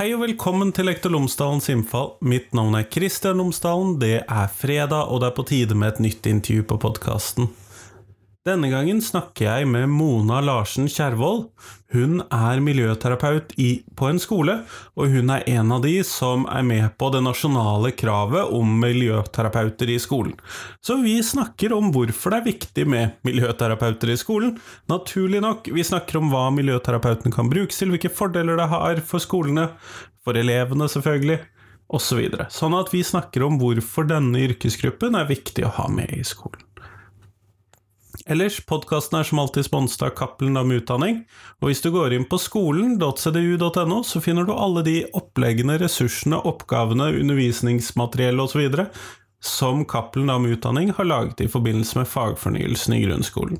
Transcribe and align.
Hei 0.00 0.14
og 0.16 0.22
velkommen 0.22 0.70
til 0.72 0.86
Lektor 0.88 1.12
Lomsdalens 1.12 1.66
innfall. 1.68 2.14
Mitt 2.24 2.54
navn 2.56 2.72
er 2.78 2.86
Kristian 2.88 3.36
Lomsdalen. 3.36 3.98
Det 4.00 4.22
er 4.22 4.46
fredag, 4.48 5.10
og 5.12 5.20
det 5.20 5.26
er 5.28 5.34
på 5.36 5.44
tide 5.50 5.76
med 5.76 5.90
et 5.90 6.00
nytt 6.06 6.28
intervju 6.30 6.62
på 6.70 6.78
podkasten. 6.80 7.50
Denne 8.40 8.70
gangen 8.72 9.02
snakker 9.04 9.44
jeg 9.44 9.66
med 9.68 9.90
Mona 9.92 10.38
Larsen 10.40 10.86
Kjervold. 10.88 11.42
Hun 11.92 12.22
er 12.32 12.62
miljøterapeut 12.64 13.50
i, 13.60 13.82
på 13.92 14.06
en 14.08 14.20
skole, 14.22 14.54
og 14.96 15.12
hun 15.12 15.28
er 15.34 15.44
en 15.58 15.74
av 15.76 15.82
de 15.84 15.98
som 16.08 16.46
er 16.48 16.64
med 16.64 16.86
på 16.96 17.10
det 17.12 17.20
nasjonale 17.26 17.90
kravet 17.92 18.54
om 18.56 18.78
miljøterapeuter 18.80 19.92
i 19.92 19.98
skolen. 20.00 20.32
Så 20.80 20.96
vi 21.02 21.18
snakker 21.20 21.74
om 21.76 21.92
hvorfor 21.92 22.32
det 22.32 22.38
er 22.40 22.48
viktig 22.48 22.86
med 22.88 23.20
miljøterapeuter 23.28 24.14
i 24.14 24.16
skolen. 24.22 24.56
Naturlig 24.88 25.44
nok, 25.44 25.68
vi 25.76 25.84
snakker 25.84 26.22
om 26.22 26.32
hva 26.32 26.46
miljøterapeuten 26.56 27.36
kan 27.36 27.52
brukes 27.52 27.82
til, 27.82 27.92
hvilke 27.92 28.08
fordeler 28.08 28.56
det 28.56 28.70
har 28.72 29.04
for 29.04 29.20
skolene, 29.20 29.68
for 30.24 30.40
elevene 30.40 30.88
selvfølgelig, 30.88 31.42
osv. 31.92 32.08
Så 32.08 32.16
videre. 32.22 32.48
sånn 32.48 32.78
at 32.78 32.88
vi 32.94 33.04
snakker 33.04 33.44
om 33.44 33.60
hvorfor 33.60 34.08
denne 34.08 34.46
yrkesgruppen 34.48 35.20
er 35.20 35.28
viktig 35.28 35.68
å 35.68 35.76
ha 35.76 35.90
med 35.92 36.16
i 36.16 36.24
skolen. 36.24 36.69
Ellers, 38.30 38.60
podkasten 38.62 39.16
er 39.18 39.26
som 39.26 39.40
alltid 39.42 39.66
sponset 39.66 40.04
av 40.06 40.12
Cappelen 40.14 40.54
Dam 40.54 40.70
Utdanning, 40.70 41.16
og 41.58 41.66
hvis 41.66 41.80
du 41.82 41.88
går 41.90 42.12
inn 42.14 42.28
på 42.30 42.38
skolen.cdu.no, 42.38 43.96
så 44.06 44.22
finner 44.22 44.46
du 44.46 44.52
alle 44.54 44.84
de 44.86 45.00
oppleggene, 45.18 45.74
ressursene, 45.82 46.38
oppgavene, 46.46 47.08
undervisningsmateriell 47.18 48.38
osv. 48.38 48.62
som 49.42 49.82
Cappelen 49.82 50.30
Dam 50.30 50.46
Utdanning 50.46 50.94
har 50.94 51.10
laget 51.10 51.42
i 51.42 51.50
forbindelse 51.50 51.98
med 51.98 52.10
fagfornyelsen 52.12 52.94
i 53.00 53.02
grunnskolen. 53.08 53.58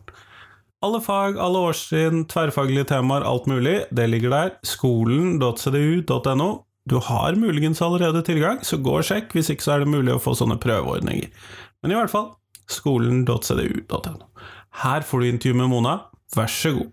Alle 0.86 1.02
fag, 1.02 1.42
alle 1.42 1.66
årstrinn, 1.66 2.22
tverrfaglige 2.30 2.92
temaer, 2.94 3.26
alt 3.26 3.50
mulig, 3.50 3.80
det 3.90 4.06
ligger 4.06 4.36
der. 4.36 4.56
Skolen.cdu.no. 4.62 6.50
Du 6.86 7.00
har 7.10 7.34
muligens 7.34 7.82
allerede 7.82 8.22
tilgang, 8.22 8.62
så 8.62 8.78
gå 8.78 9.00
og 9.02 9.04
sjekk, 9.10 9.34
hvis 9.34 9.50
ikke 9.50 9.66
så 9.66 9.74
er 9.74 9.82
det 9.82 9.92
mulig 9.98 10.14
å 10.14 10.22
få 10.22 10.38
sånne 10.38 10.62
prøveordninger. 10.62 11.28
Men 11.82 11.92
i 11.92 11.98
hvert 11.98 12.14
fall, 12.14 12.36
skolen.cdu.no. 12.70 14.29
Her 14.70 15.00
får 15.00 15.20
du 15.20 15.28
intervju 15.28 15.54
med 15.54 15.68
Mona, 15.68 15.98
vær 16.36 16.46
så 16.46 16.70
god. 16.72 16.92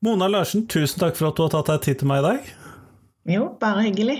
Mona 0.00 0.26
Larsen, 0.28 0.66
tusen 0.66 0.98
takk 0.98 1.16
for 1.16 1.28
at 1.28 1.36
du 1.36 1.44
har 1.44 1.52
tatt 1.54 1.68
deg 1.70 1.82
tid 1.84 1.98
til 2.00 2.10
meg 2.10 2.22
i 2.22 2.26
dag. 2.26 2.52
Jo, 3.30 3.48
bare 3.60 3.84
hyggelig. 3.86 4.18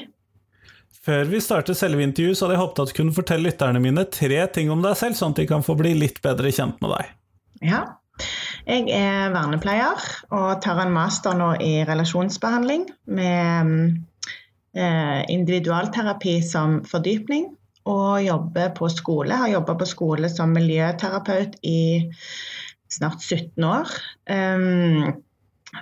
Før 1.01 1.25
vi 1.33 1.41
starter 1.41 1.75
selve 1.75 2.05
intervjuet, 2.05 2.37
så 2.37 2.47
hadde 2.47 2.59
jeg 2.59 2.63
håpet 2.63 2.83
at 2.83 2.91
du 2.93 2.99
kunne 2.99 3.17
fortelle 3.17 3.49
lytterne 3.49 3.81
mine 3.83 4.05
tre 4.13 4.43
ting 4.53 4.71
om 4.71 4.85
deg 4.85 4.99
selv, 5.01 5.17
sånn 5.19 5.33
at 5.35 5.41
de 5.41 5.49
kan 5.51 5.65
få 5.65 5.75
bli 5.81 5.95
litt 5.97 6.21
bedre 6.23 6.53
kjent 6.53 6.77
med 6.85 6.93
deg. 6.95 7.17
Ja, 7.73 7.81
jeg 8.71 8.87
er 8.95 9.33
vernepleier 9.35 10.03
og 10.31 10.61
tar 10.63 10.79
en 10.79 10.93
master 10.95 11.35
nå 11.35 11.49
i 11.65 11.81
relasjonsbehandling 11.89 12.85
med 13.11 13.73
eh, 14.79 15.23
individualterapi 15.33 16.37
som 16.47 16.81
fordypning. 16.87 17.51
Og 17.91 18.21
jobber 18.23 18.75
på 18.77 18.91
skole. 18.93 19.35
Har 19.35 19.51
jobba 19.51 19.75
på 19.81 19.89
skole 19.89 20.29
som 20.31 20.53
miljøterapeut 20.55 21.57
i 21.67 22.11
snart 22.93 23.25
17 23.25 23.65
år. 23.65 23.91
Um, 24.31 25.17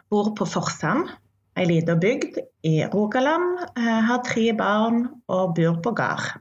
bor 0.08 0.30
på 0.38 0.46
Forsand, 0.48 1.10
ei 1.58 1.66
lita 1.68 1.98
bygd 1.98 2.38
i 2.68 2.76
Rogaland. 2.94 3.66
Uh, 3.74 3.98
har 4.08 4.22
tre 4.24 4.46
barn 4.56 5.08
og 5.26 5.56
bor 5.58 5.82
på 5.84 5.92
gard. 5.98 6.38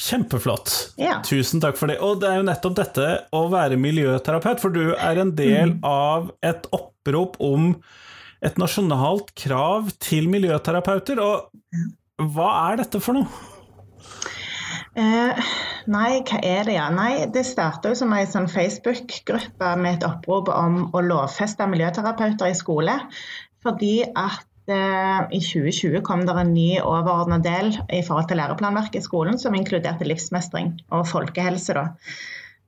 Kjempeflott. 0.00 0.72
Ja. 1.00 1.18
Tusen 1.26 1.60
takk 1.60 1.76
for 1.76 1.90
det. 1.90 1.98
Og 2.04 2.22
det 2.22 2.30
er 2.30 2.40
jo 2.40 2.46
nettopp 2.48 2.76
dette 2.78 3.08
å 3.36 3.44
være 3.52 3.76
miljøterapeut, 3.80 4.62
for 4.62 4.72
du 4.72 4.94
er 4.94 5.20
en 5.20 5.34
del 5.36 5.74
mm. 5.76 5.82
av 5.84 6.30
et 6.46 6.68
opprop 6.72 7.36
om 7.44 7.74
et 8.40 8.56
nasjonalt 8.60 9.34
krav 9.36 9.90
til 10.00 10.30
miljøterapeuter. 10.32 11.20
Og 11.20 12.30
hva 12.32 12.50
er 12.70 12.80
dette 12.80 13.02
for 13.04 13.20
noe? 13.20 13.28
Eh, 14.98 15.50
nei, 15.92 16.10
hva 16.26 16.40
er 16.42 16.64
det, 16.66 16.74
ja? 16.78 16.88
Nei, 16.94 17.12
det 17.34 17.44
starta 17.46 17.92
som 17.98 18.16
ei 18.16 18.24
sånn 18.28 18.48
Facebook-gruppe 18.50 19.74
med 19.78 19.98
et 19.98 20.08
opprop 20.08 20.48
om 20.54 20.86
å 20.96 21.04
lovfeste 21.04 21.68
miljøterapeuter 21.70 22.50
i 22.50 22.56
skole. 22.56 22.96
Fordi 23.60 24.00
at 24.16 24.48
i 24.70 25.40
2020 25.42 26.02
kom 26.06 26.26
det 26.26 26.36
en 26.38 26.52
ny 26.54 26.80
overordna 26.82 27.40
del 27.42 27.72
i 27.90 28.02
forhold 28.06 28.28
til 28.30 28.40
læreplanverket 28.40 29.00
i 29.00 29.06
skolen 29.06 29.38
som 29.40 29.56
inkluderte 29.58 30.06
livsmestring 30.08 30.76
og 30.94 31.08
folkehelse. 31.10 31.76
Da. 31.76 31.86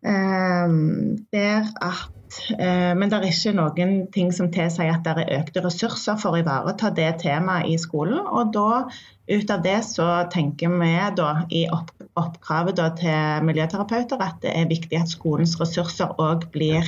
Ehm, 0.03 1.27
der 1.33 1.69
at, 1.81 2.39
eh, 2.59 2.95
men 2.99 3.11
det 3.11 3.19
er 3.19 3.27
ikke 3.29 3.53
noen 3.55 3.93
ting 4.11 4.33
som 4.35 4.49
tilsier 4.51 4.91
at 4.91 5.05
det 5.07 5.13
er 5.23 5.37
økte 5.39 5.63
ressurser 5.63 6.19
for 6.19 6.35
å 6.35 6.41
ivareta 6.43 6.91
det 6.91 7.21
temaet 7.23 7.71
i 7.71 7.77
skolen. 7.79 8.19
Og 8.19 8.51
da, 8.57 8.89
ut 9.31 9.53
av 9.55 9.63
det 9.63 9.79
så 9.87 10.09
tenker 10.33 10.75
vi 10.81 10.91
da 11.21 11.29
i 11.55 11.69
opp, 11.71 11.93
oppkravet 12.19 12.81
da, 12.81 12.89
til 12.99 13.47
miljøterapeuter 13.47 14.27
at 14.27 14.43
det 14.43 14.57
er 14.59 14.73
viktig 14.73 14.99
at 14.99 15.15
skolens 15.15 15.55
ressurser 15.61 16.19
òg 16.19 16.49
blir 16.51 16.83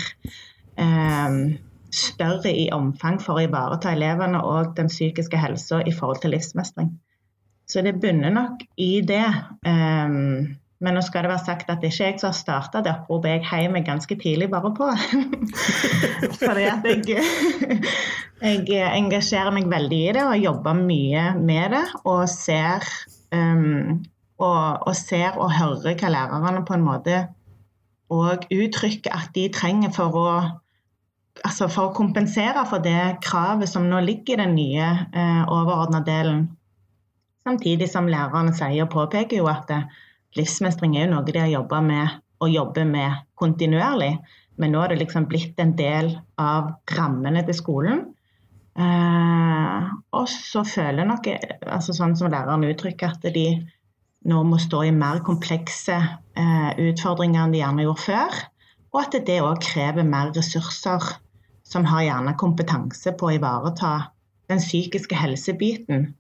eh, 0.75 1.39
større 1.95 2.53
i 2.53 2.67
omfang 2.75 3.21
for 3.23 3.39
å 3.39 3.47
ivareta 3.47 3.93
elevene 3.95 4.41
og 4.45 4.75
den 4.79 4.91
psykiske 4.93 5.39
helsa 5.41 5.81
i 5.87 5.95
forhold 5.95 6.23
til 6.23 6.35
livsmestring. 6.35 6.93
Så 7.71 7.83
det 7.85 7.97
bunner 8.01 8.33
nok 8.35 8.65
i 8.77 8.99
det. 9.07 9.25
Um, 9.67 10.57
men 10.85 10.99
nå 10.99 11.01
skal 11.07 11.25
det 11.25 11.31
være 11.31 11.47
sagt 11.47 11.71
at 11.73 11.81
det 11.81 11.93
ikke 11.95 12.05
er 12.05 12.11
jeg 12.13 12.21
som 12.21 12.29
har 12.29 12.37
starta 12.37 12.83
det 12.85 12.93
oppropet, 12.93 13.31
jeg 13.31 13.47
heier 13.49 13.73
meg 13.73 13.87
ganske 13.87 14.17
tidlig 14.21 14.51
bare 14.53 14.73
på. 14.77 14.89
Fordi 16.43 16.67
at 16.69 16.89
jeg, 16.91 17.23
jeg, 18.43 18.91
engasjerer 18.91 19.55
meg 19.55 19.71
veldig 19.73 20.01
i 20.11 20.11
det 20.19 20.27
og 20.27 20.43
jobber 20.43 20.83
mye 20.83 21.31
med 21.41 21.73
det. 21.79 21.87
Og 22.05 22.27
ser, 22.29 22.85
um, 23.33 24.03
og, 24.43 24.85
og 24.85 24.93
ser 24.99 25.41
og 25.41 25.55
hører 25.57 25.97
hva 25.97 26.13
lærerne 26.13 26.67
på 26.69 26.77
en 26.77 26.85
måte 26.85 27.23
og 28.13 28.45
uttrykker 28.53 29.15
at 29.15 29.33
de 29.35 29.49
trenger 29.55 29.93
for 29.95 30.19
å 30.19 30.29
altså 31.43 31.69
for 31.73 31.91
å 31.91 31.97
kompensere 31.97 32.63
for 32.69 32.85
det 32.85 33.19
kravet 33.25 33.71
som 33.71 33.89
nå 33.91 34.01
ligger 34.05 34.37
i 34.37 34.43
den 34.45 34.55
nye 34.59 34.91
eh, 35.11 35.43
overordna 35.51 36.05
delen. 36.07 36.47
Samtidig 37.45 37.91
som 37.91 38.09
lærerne 38.09 38.55
sier 38.57 38.87
og 38.87 38.93
påpeker 38.95 39.41
jo 39.41 39.49
at 39.51 39.73
eh, 39.75 39.89
livsmestring 40.39 40.97
er 40.97 41.07
jo 41.07 41.15
noe 41.17 41.27
de 41.27 41.41
har 41.41 41.51
jobba 41.53 41.83
med 41.85 42.21
og 42.45 42.53
jobber 42.53 42.87
med 42.89 43.25
kontinuerlig. 43.41 44.15
Men 44.61 44.75
nå 44.75 44.83
er 44.85 44.93
det 44.93 45.03
liksom 45.03 45.27
blitt 45.31 45.59
en 45.63 45.75
del 45.79 46.13
av 46.39 46.77
rammene 46.95 47.43
til 47.47 47.57
skolen. 47.59 48.05
Eh, 48.75 49.91
og 50.15 50.31
så 50.31 50.65
føler 50.67 51.09
nok, 51.09 51.29
altså 51.67 51.95
sånn 51.97 52.15
som 52.19 52.31
læreren 52.31 52.67
uttrykker, 52.69 53.17
at 53.17 53.35
de 53.35 53.49
nå 54.31 54.41
må 54.49 54.59
stå 54.61 54.87
i 54.87 54.95
mer 54.95 55.21
komplekse 55.27 55.97
eh, 55.99 56.71
utfordringer 56.87 57.45
enn 57.45 57.55
de 57.55 57.61
gjerne 57.61 57.87
gjorde 57.87 58.07
før. 58.07 58.41
Og 58.95 59.01
at 59.03 59.19
det 59.27 59.41
òg 59.43 59.61
krever 59.63 60.07
mer 60.07 60.31
ressurser 60.37 61.03
som 61.75 61.85
har 61.91 62.05
gjerne 62.07 62.37
kompetanse 62.39 63.13
på 63.19 63.27
å 63.27 63.33
ivareta 63.35 63.95
den 64.47 64.61
psykiske 64.63 65.17
helsebiten, 65.19 66.13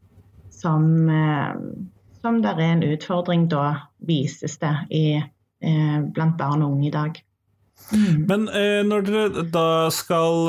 som, 0.51 0.89
eh, 1.09 1.53
som 2.23 2.41
der 2.43 2.59
er 2.59 2.73
en 2.73 2.83
utfordring, 2.83 3.47
da 3.53 3.77
vises 4.03 4.59
det 4.59 4.73
i, 4.91 5.05
eh, 5.63 6.01
blant 6.17 6.35
barn 6.41 6.65
og 6.67 6.75
unge 6.75 6.89
i 6.89 6.91
dag. 6.91 7.23
Mm. 7.93 8.27
Men 8.27 8.49
eh, 8.49 8.83
når 8.83 9.07
dere 9.07 9.43
da 9.53 9.91
skal 9.93 10.47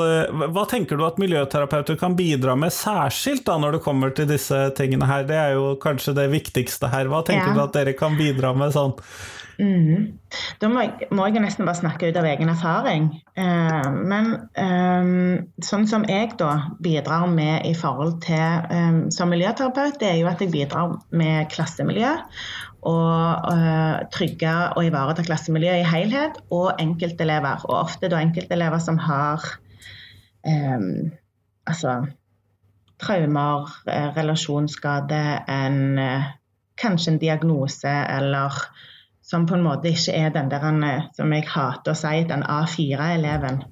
Hva 0.54 0.62
tenker 0.70 0.96
du 0.96 1.02
at 1.04 1.18
miljøterapeuter 1.20 1.98
kan 2.00 2.14
bidra 2.16 2.54
med 2.56 2.72
særskilt 2.72 3.44
da 3.44 3.58
når 3.60 3.76
det 3.76 3.82
kommer 3.84 4.14
til 4.16 4.26
disse 4.30 4.60
tingene 4.78 5.06
her? 5.06 5.26
Det 5.28 5.36
er 5.36 5.54
jo 5.54 5.74
kanskje 5.82 6.16
det 6.16 6.30
viktigste 6.32 6.90
her. 6.90 7.10
Hva 7.12 7.22
tenker 7.26 7.52
ja. 7.52 7.54
du 7.54 7.62
at 7.66 7.76
dere 7.76 7.94
kan 7.98 8.16
bidra 8.18 8.54
med 8.56 8.74
sånn 8.74 8.96
Mm. 9.56 10.18
Da 10.60 10.68
må 10.68 10.82
jeg, 10.84 11.08
må 11.16 11.24
jeg, 11.28 11.40
nesten 11.40 11.64
bare 11.64 11.78
snakke 11.78 12.10
ut 12.10 12.18
av 12.20 12.28
egen 12.28 12.50
erfaring. 12.52 13.08
Eh, 13.40 13.88
men 14.10 14.32
eh, 14.60 15.08
sånn 15.64 15.86
som 15.88 16.04
jeg 16.08 16.34
da 16.40 16.52
bidrar 16.84 17.26
med 17.32 17.64
i 17.68 17.72
forhold 17.76 18.18
til 18.26 18.36
eh, 18.36 19.00
som 19.16 19.32
miljøterapeut, 19.32 19.96
det 20.02 20.10
er 20.10 20.20
jo 20.20 20.30
at 20.30 20.44
jeg 20.44 20.52
bidrar 20.52 20.98
med 21.16 21.48
klassemiljø. 21.54 22.12
Og 22.86 23.52
eh, 23.52 24.04
trygge 24.14 24.54
og 24.76 24.84
ivareta 24.86 25.24
klassemiljøet 25.26 25.82
i 25.82 25.88
helhet, 25.88 26.40
og 26.54 26.76
enkeltelever. 26.82 27.64
Og 27.70 27.80
ofte 27.80 28.12
da 28.12 28.20
enkeltelever 28.22 28.82
som 28.84 29.00
har 29.02 29.46
eh, 30.46 30.90
altså 31.66 32.02
traumer, 33.00 33.72
eh, 33.88 34.10
relasjonsskade, 34.16 35.22
en, 35.48 35.80
kanskje 36.76 37.14
en 37.14 37.18
diagnose 37.20 37.88
eller 37.88 38.52
som 39.26 39.46
på 39.46 39.56
en 39.56 39.64
måte 39.66 39.90
ikke 39.90 40.14
er 40.14 40.34
den 40.34 40.50
der 40.50 40.62
han, 40.62 40.84
som 41.16 41.32
jeg 41.34 41.48
hater 41.50 41.92
å 41.92 41.98
si, 41.98 42.22
den 42.28 42.44
A4-eleven. 42.46 43.64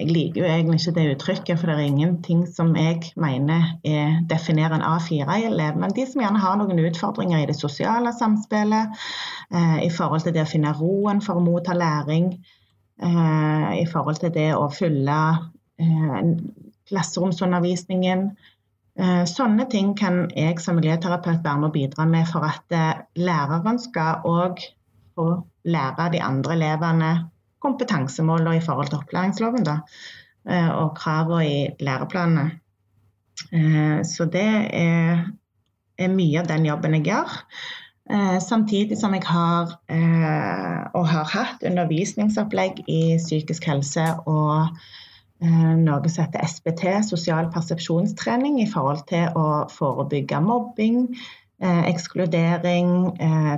jeg 0.00 0.08
liker 0.08 0.40
jo 0.40 0.48
egentlig 0.48 0.78
ikke 0.80 0.92
det 0.96 1.06
uttrykket, 1.14 1.58
for 1.60 1.68
det 1.68 1.74
er 1.76 1.88
ingenting 1.88 2.46
som 2.48 2.70
jeg 2.76 3.10
mener 3.20 3.66
er, 3.84 4.20
definerer 4.28 4.78
en 4.78 4.84
A4-elev. 4.84 5.76
Men 5.76 5.92
de 5.96 6.06
som 6.08 6.22
gjerne 6.22 6.40
har 6.40 6.56
noen 6.56 6.80
utfordringer 6.88 7.42
i 7.42 7.48
det 7.50 7.56
sosiale 7.56 8.12
samspillet, 8.16 8.96
eh, 9.52 9.78
i 9.84 9.90
forhold 9.92 10.24
til 10.24 10.36
det 10.36 10.46
å 10.46 10.48
finne 10.48 10.72
roen 10.78 11.20
for 11.20 11.36
å 11.36 11.44
motta 11.44 11.76
læring, 11.76 12.32
eh, 13.02 13.68
i 13.82 13.86
forhold 13.92 14.20
til 14.20 14.32
det 14.32 14.48
å 14.56 14.70
fylle 14.72 15.20
eh, 15.80 16.32
klasseromsundervisningen. 16.88 18.30
Eh, 19.00 19.24
sånne 19.28 19.68
ting 19.70 19.94
kan 19.96 20.26
jeg 20.36 20.60
som 20.60 20.76
miljøterapeut 20.80 21.44
være 21.44 21.60
med 21.60 21.70
å 21.70 21.76
bidra 21.76 22.08
med 22.08 22.28
for 22.28 22.44
at 22.48 22.74
eh, 22.74 23.00
læreren 23.20 23.78
skal 23.80 24.24
òg 24.28 24.64
få 25.14 25.28
lære 25.64 26.10
de 26.12 26.22
andre 26.22 26.56
elevene 26.56 27.12
kompetansemålene 27.60 28.56
i 28.56 28.64
forhold 28.64 28.88
til 28.90 29.00
opplæringsloven 29.00 29.66
da, 29.66 29.80
eh, 30.48 30.70
og 30.70 30.94
kravene 30.96 31.48
i 31.48 31.58
læreplanene. 31.80 32.50
Eh, 33.52 34.00
så 34.04 34.24
det 34.32 34.48
er, 34.76 35.26
er, 35.98 36.08
mye 36.08 36.40
av 36.40 36.48
den 36.48 36.66
jobben 36.66 36.96
jeg 36.98 37.08
gjør. 37.10 37.36
Eh, 38.10 38.38
samtidig 38.42 38.98
som 38.98 39.14
jeg 39.14 39.26
har 39.26 39.76
og 40.94 41.04
har 41.06 41.28
hatt 41.30 41.62
undervisningsopplegg 41.66 42.82
i 42.88 43.02
psykisk 43.20 43.68
helse 43.70 44.02
og 44.26 44.80
noe 45.40 46.10
som 46.12 46.26
heter 46.26 46.42
SPT, 46.44 46.82
sosial 47.06 47.46
persepsjonstrening, 47.54 48.58
i 48.60 48.68
forhold 48.68 49.06
til 49.08 49.30
å 49.38 49.44
forebygge 49.72 50.40
mobbing, 50.44 51.06
ekskludering, 51.60 52.92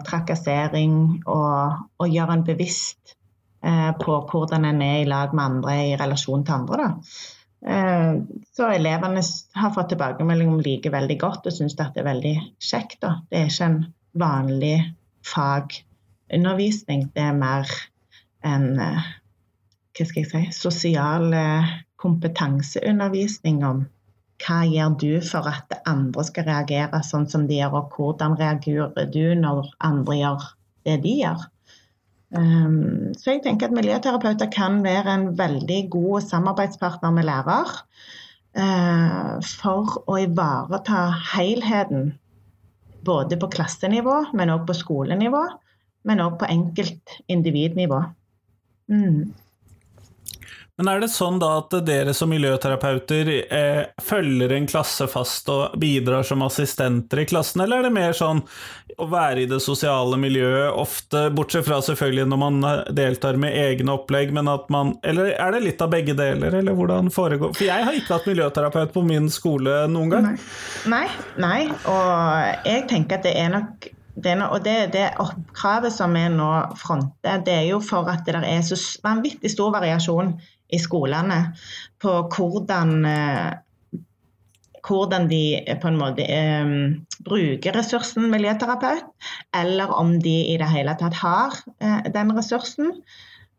trakassering 0.02 0.94
og, 1.30 1.82
og 2.02 2.08
gjøre 2.10 2.34
en 2.34 2.44
bevisst 2.46 3.12
Eh, 3.62 3.92
på 3.98 4.14
hvordan 4.26 4.64
en 4.66 4.82
er 4.82 4.96
i 5.02 5.06
lag 5.06 5.34
med 5.34 5.44
andre 5.44 5.74
i 5.86 5.94
relasjon 5.98 6.42
til 6.44 6.54
andre. 6.56 6.88
Eh, 7.62 8.14
så 8.56 8.70
elevene 8.74 9.22
har 9.54 9.74
fått 9.76 9.92
tilbakemelding 9.92 10.50
om 10.50 10.62
like 10.66 10.90
veldig 10.90 11.18
godt 11.20 11.46
og 11.46 11.54
syns 11.54 11.78
det 11.78 11.86
er 11.94 12.08
veldig 12.08 12.34
kjekt. 12.58 12.98
Da. 13.04 13.12
Det 13.30 13.38
er 13.38 13.52
ikke 13.52 13.68
en 13.70 13.78
vanlig 14.18 14.76
fagundervisning, 15.30 17.06
det 17.14 17.22
er 17.22 17.38
mer 17.38 17.70
en 18.42 18.68
eh, 18.82 19.10
hva 19.92 20.06
skal 20.08 20.22
jeg 20.24 20.30
si, 20.32 20.42
sosial 20.56 21.34
kompetanseundervisning 22.02 23.62
om 23.68 23.84
hva 24.42 24.62
gjør 24.66 24.96
du 25.00 25.12
for 25.24 25.46
at 25.50 25.78
andre 25.88 26.24
skal 26.26 26.48
reagere 26.48 27.02
sånn 27.06 27.28
som 27.30 27.46
de 27.48 27.60
gjør, 27.60 27.78
og 27.78 27.96
hvordan 27.96 28.36
reagerer 28.40 29.10
du 29.14 29.34
når 29.38 29.70
andre 29.86 30.18
gjør 30.18 30.46
det 30.86 30.98
de 31.04 31.16
gjør. 31.22 31.44
Um, 32.32 33.12
så 33.18 33.34
jeg 33.34 33.42
tenker 33.44 33.68
at 33.68 33.76
miljøterapeuter 33.76 34.48
kan 34.52 34.80
være 34.84 35.12
en 35.12 35.26
veldig 35.36 35.80
god 35.92 36.24
samarbeidspartner 36.24 37.12
med 37.12 37.28
lærer 37.28 37.74
uh, 38.56 39.36
for 39.44 39.98
å 40.08 40.16
ivareta 40.22 41.04
helheten. 41.34 42.14
Både 43.04 43.36
på 43.36 43.50
klassenivå, 43.52 44.16
men 44.38 44.52
òg 44.54 44.64
på 44.68 44.78
skolenivå, 44.78 45.42
men 46.08 46.22
òg 46.24 46.38
på 46.40 46.48
enkeltindividnivå. 46.54 48.00
Mm. 48.92 49.32
Men 50.80 50.88
er 50.88 51.02
det 51.02 51.10
sånn 51.12 51.36
da 51.36 51.50
at 51.60 51.74
dere 51.84 52.14
som 52.16 52.30
miljøterapeuter 52.32 53.28
eh, 53.44 53.80
følger 54.00 54.54
en 54.56 54.64
klasse 54.66 55.04
fast 55.10 55.50
og 55.52 55.74
bidrar 55.78 56.24
som 56.24 56.40
assistenter 56.46 57.20
i 57.20 57.26
klassen, 57.28 57.60
eller 57.60 57.82
er 57.82 57.86
det 57.86 57.92
mer 57.92 58.16
sånn 58.16 58.40
å 58.96 59.08
være 59.12 59.44
i 59.44 59.50
det 59.50 59.60
sosiale 59.60 60.16
miljøet? 60.16 60.72
Ofte, 60.80 61.26
bortsett 61.36 61.68
fra 61.68 61.82
selvfølgelig 61.84 62.24
når 62.32 62.40
man 62.40 62.58
eh, 62.70 62.80
deltar 62.96 63.36
med 63.42 63.52
egne 63.52 63.98
opplegg, 63.98 64.32
men 64.32 64.48
at 64.48 64.72
man 64.72 64.94
Eller 65.04 65.34
er 65.36 65.52
det 65.52 65.60
litt 65.66 65.84
av 65.84 65.92
begge 65.92 66.16
deler, 66.16 66.56
eller 66.62 66.76
hvordan 66.78 67.12
foregår? 67.12 67.52
For 67.58 67.68
jeg 67.68 67.84
har 67.84 67.98
ikke 67.98 68.16
hatt 68.16 68.30
miljøterapeut 68.32 68.96
på 68.96 69.04
min 69.04 69.28
skole 69.32 69.82
noen 69.92 70.16
gang. 70.16 70.30
Nei, 70.88 71.04
nei, 71.36 71.66
og 71.84 72.64
jeg 72.64 72.88
tenker 72.88 73.20
at 73.20 73.28
det 73.28 73.36
er 73.36 73.52
nok 73.52 73.92
det, 74.14 74.34
og 74.44 74.58
det, 74.64 74.76
det 74.92 75.06
oppkravet 75.20 75.92
som 75.92 76.12
vi 76.16 76.24
nå 76.32 76.48
fronter, 76.80 77.40
det 77.44 77.54
er 77.62 77.68
jo 77.70 77.78
for 77.84 78.08
at 78.12 78.26
det 78.28 78.40
er 78.40 78.64
så 78.66 78.76
vanvittig 79.04 79.52
stor 79.52 79.72
variasjon 79.72 80.34
i 80.72 80.80
skolene 80.80 81.38
på 82.02 82.14
hvordan, 82.32 82.92
eh, 83.06 83.50
hvordan 84.82 85.28
de 85.30 85.42
eh, 85.60 85.78
på 85.80 85.90
en 85.90 85.98
måte 86.00 86.26
um, 86.26 86.72
bruker 87.26 87.76
ressursen 87.76 88.30
miljøterapeut, 88.32 89.04
eller 89.54 89.92
om 89.94 90.16
de 90.22 90.36
i 90.54 90.56
det 90.60 90.70
hele 90.72 90.96
tatt 90.98 91.18
har 91.20 91.60
den 92.12 92.32
ressursen. 92.34 92.96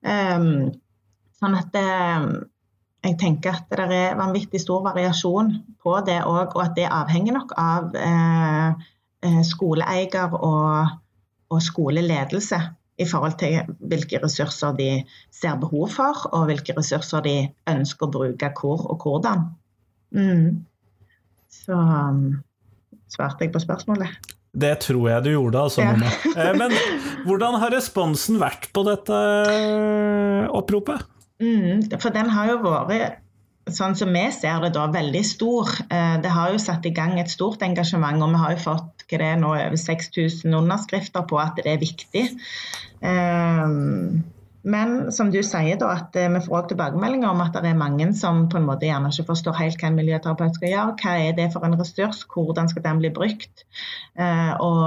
Sånn 0.04 1.56
at 1.56 1.78
jeg 1.78 3.16
tenker 3.22 3.56
at 3.56 3.72
det 3.72 3.96
er 3.96 4.18
vanvittig 4.20 4.60
stor 4.60 4.84
variasjon 4.84 5.54
på 5.80 5.94
det 6.04 6.18
òg, 6.28 6.58
og 6.58 6.60
at 6.66 6.76
det 6.76 6.90
avhenger 6.92 7.38
nok 7.38 7.54
av 7.56 7.96
skoleeier 9.48 10.36
og, 10.36 10.92
og 11.48 11.64
skoleledelse 11.64 12.60
i 13.02 13.08
forhold 13.10 13.38
til 13.42 13.74
hvilke 13.90 14.20
ressurser 14.22 14.76
de 14.78 14.90
ser 15.34 15.58
behov 15.62 15.90
for, 15.96 16.28
og 16.34 16.46
hvilke 16.50 16.76
ressurser 16.78 17.24
de 17.26 17.38
ønsker 17.70 18.08
å 18.08 18.14
bruke 18.14 18.52
hvor 18.60 18.86
og 18.94 19.06
hvordan. 19.06 19.48
Mm. 20.14 20.62
Så 21.54 21.78
um, 21.78 22.44
svarte 23.12 23.48
jeg 23.48 23.54
på 23.54 23.64
spørsmålet. 23.64 24.14
Det 24.54 24.76
tror 24.86 25.08
jeg 25.10 25.26
du 25.26 25.32
gjorde, 25.32 25.64
altså, 25.66 25.82
ja. 25.82 26.12
Eh, 26.38 26.54
men 26.58 26.74
hvordan 27.26 27.58
har 27.62 27.74
responsen 27.74 28.38
vært 28.42 28.70
på 28.74 28.84
dette 28.86 29.18
eh, 29.50 30.46
oppropet? 30.54 31.08
Mm, 31.42 31.90
for 31.98 32.14
den 32.14 32.30
har 32.30 32.52
jo 32.52 32.60
vært 32.62 33.23
sånn 33.72 33.96
som 33.96 34.12
vi 34.12 34.26
ser 34.36 34.60
det 34.64 34.74
da, 34.76 34.88
veldig 34.92 35.24
stor. 35.28 35.72
Eh, 35.88 36.18
det 36.24 36.32
har 36.36 36.52
jo 36.52 36.62
satt 36.62 36.86
i 36.86 36.94
gang 36.96 37.16
et 37.20 37.32
stort 37.32 37.64
engasjement, 37.64 38.20
og 38.24 38.36
vi 38.36 38.44
har 38.44 38.56
jo 38.58 38.64
fått 38.68 39.08
det 39.14 39.34
nå, 39.38 39.52
over 39.54 39.78
6000 39.78 40.56
underskrifter 40.58 41.28
på 41.30 41.38
at 41.38 41.60
det 41.62 41.76
er 41.76 41.82
viktig. 41.82 42.24
Eh, 43.06 43.76
men 44.64 44.92
som 45.12 45.32
du 45.32 45.42
sier, 45.44 45.76
da, 45.80 45.92
at 46.00 46.16
eh, 46.20 46.32
vi 46.34 46.42
får 46.44 46.58
også 46.60 46.72
tilbakemeldinger 46.74 47.30
om 47.30 47.44
at 47.46 47.56
det 47.56 47.72
er 47.72 47.80
mange 47.80 48.10
som 48.18 48.46
på 48.52 48.60
en 48.60 48.68
måte 48.68 48.88
gjerne 48.88 49.12
ikke 49.14 49.28
forstår 49.32 49.60
helt 49.60 49.80
hva 49.80 49.92
en 49.92 50.00
miljøterapeut 50.00 50.60
skal 50.60 50.74
gjøre. 50.74 50.98
Hva 51.00 51.16
er 51.30 51.40
det 51.40 51.50
for 51.56 51.68
en 51.68 51.80
ressurs, 51.80 52.24
hvordan 52.34 52.72
skal 52.72 52.88
den 52.88 53.04
bli 53.04 53.14
brukt? 53.16 53.66
Og, 54.14 54.84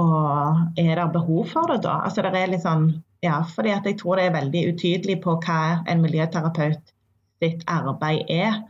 og 0.00 0.80
er 0.80 0.92
det 1.00 1.06
behov 1.16 1.48
for 1.52 1.72
det 1.72 1.82
da? 1.84 2.00
Altså 2.08 2.24
det 2.26 2.32
er 2.36 2.52
litt 2.52 2.64
sånn, 2.64 2.90
ja, 3.24 3.40
fordi 3.56 3.72
jeg 3.72 3.96
tror 4.02 4.20
det 4.20 4.28
er 4.28 4.36
veldig 4.36 4.66
utydelig 4.74 5.20
på 5.24 5.38
hva 5.46 5.60
en 5.88 6.04
miljøterapeut 6.04 6.95
sitt 7.42 7.64
arbeid 7.70 8.30
er. 8.32 8.60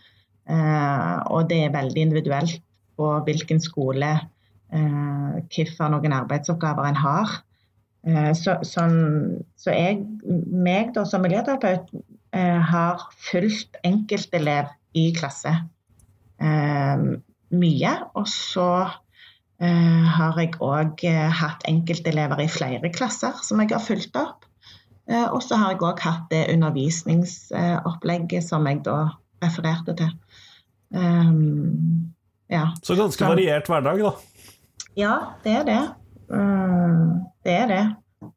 Eh, 0.47 1.17
og 1.35 1.49
det 1.51 1.65
er 1.65 1.75
veldig 1.75 2.03
individuelt 2.07 2.61
på 2.97 3.11
hvilken 3.27 3.61
skole, 3.61 4.13
eh, 4.73 5.39
hvilke 5.51 5.91
noen 5.93 6.15
arbeidsoppgaver 6.17 6.91
en 6.91 7.01
har. 7.03 7.39
Eh, 8.07 8.33
så, 8.39 8.59
sånn, 8.63 8.99
så, 9.59 9.73
jeg, 9.75 10.05
meg 10.53 10.95
da, 10.95 11.07
som 11.09 11.27
miljøterapeut, 11.27 11.91
har 12.37 13.01
fulgt 13.31 13.79
enkeltelev 13.87 14.67
i 14.99 15.07
klasse 15.17 15.55
mye. 16.37 17.93
Og 18.19 18.27
så 18.29 18.67
har 20.19 20.41
jeg 20.43 20.59
òg 20.61 21.01
hatt 21.39 21.65
enkeltelever 21.71 22.43
i 22.45 22.51
flere 22.53 22.91
klasser 22.93 23.41
som 23.47 23.63
jeg 23.63 23.73
har 23.73 23.81
fulgt 23.81 24.21
opp. 24.21 24.45
Eh, 25.07 25.29
og 25.31 25.43
så 25.45 25.59
har 25.61 25.75
jeg 25.75 25.83
òg 25.87 26.01
hatt 26.03 26.27
det 26.33 26.47
undervisningsopplegget 26.55 28.45
som 28.47 28.67
jeg 28.67 28.83
da 28.87 28.99
refererte 29.45 29.95
til. 29.99 30.11
Um, 30.91 32.13
ja. 32.51 32.71
Så 32.83 32.97
ganske 32.99 33.23
så, 33.23 33.31
variert 33.31 33.69
hverdag, 33.71 34.03
da? 34.03 34.13
Ja, 34.99 35.15
det 35.45 35.53
er 35.61 35.65
det. 35.69 35.83
Um, 36.31 37.27
det 37.47 37.55
er 37.55 37.71
det. 37.71 37.85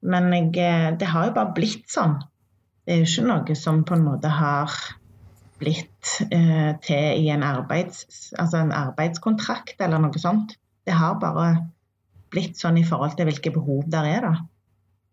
Men 0.06 0.30
jeg, 0.34 0.52
eh, 0.62 0.90
det 1.00 1.10
har 1.10 1.30
jo 1.30 1.38
bare 1.38 1.56
blitt 1.58 1.90
sånn. 1.90 2.20
Det 2.86 2.96
er 2.96 3.02
jo 3.02 3.10
ikke 3.10 3.28
noe 3.30 3.58
som 3.58 3.84
på 3.86 3.98
en 3.98 4.06
måte 4.06 4.30
har 4.34 4.74
blitt 5.60 6.14
uh, 6.32 6.72
til 6.86 7.20
i 7.20 7.28
en, 7.34 7.44
arbeids, 7.44 8.06
altså 8.40 8.62
en 8.62 8.72
arbeidskontrakt 8.76 9.82
eller 9.84 10.02
noe 10.02 10.22
sånt. 10.22 10.56
Det 10.88 10.96
har 10.96 11.18
bare 11.22 11.50
blitt 12.34 12.58
sånn 12.62 12.78
i 12.80 12.86
forhold 12.88 13.18
til 13.18 13.28
hvilke 13.30 13.52
behov 13.58 13.90
der 13.92 14.08
er, 14.08 14.30
da. 14.30 14.34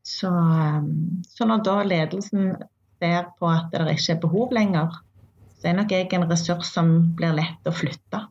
Så, 0.06 0.30
ehm, 0.30 1.22
så, 1.26 1.46
når 1.48 1.64
da 1.66 1.76
ledelsen 1.82 2.54
ser 3.02 3.30
på 3.40 3.50
at 3.50 3.72
det 3.72 3.96
ikke 3.96 4.14
er 4.14 4.22
behov 4.22 4.54
lenger, 4.54 5.00
så 5.58 5.70
er 5.70 5.78
nok 5.80 5.92
jeg 5.92 6.12
en 6.14 6.28
ressurs 6.30 6.70
som 6.70 6.92
blir 7.18 7.34
lett 7.34 7.66
å 7.66 7.74
flytte. 7.74 8.22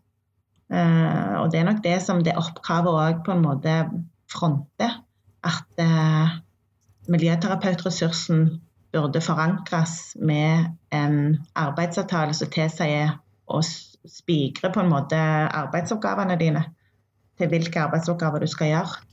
Uh, 0.71 1.43
og 1.43 1.51
det 1.53 1.59
er 1.59 1.67
nok 1.67 1.83
det 1.83 1.97
som 2.01 2.23
det 2.25 2.33
oppkravet 2.39 2.95
òg 2.97 3.19
på 3.25 3.33
en 3.35 3.43
måte 3.43 3.73
fronter. 4.31 4.95
At 5.45 5.81
uh, 5.83 6.37
miljøterapeutressursen 7.11 8.47
burde 8.95 9.21
forankres 9.21 10.15
med 10.17 10.71
en 10.95 11.37
arbeidsavtale 11.59 12.33
som 12.33 12.49
tilsier 12.53 13.17
å 13.45 13.61
spigre 13.61 14.71
på 14.73 14.81
en 14.81 14.89
måte 14.89 15.19
arbeidsoppgavene 15.19 16.39
dine 16.39 16.63
til 17.37 17.51
hvilke 17.51 17.83
arbeidsoppgaver 17.83 18.45
du 18.45 18.49
skal 18.49 18.71
gjøre. 18.71 19.04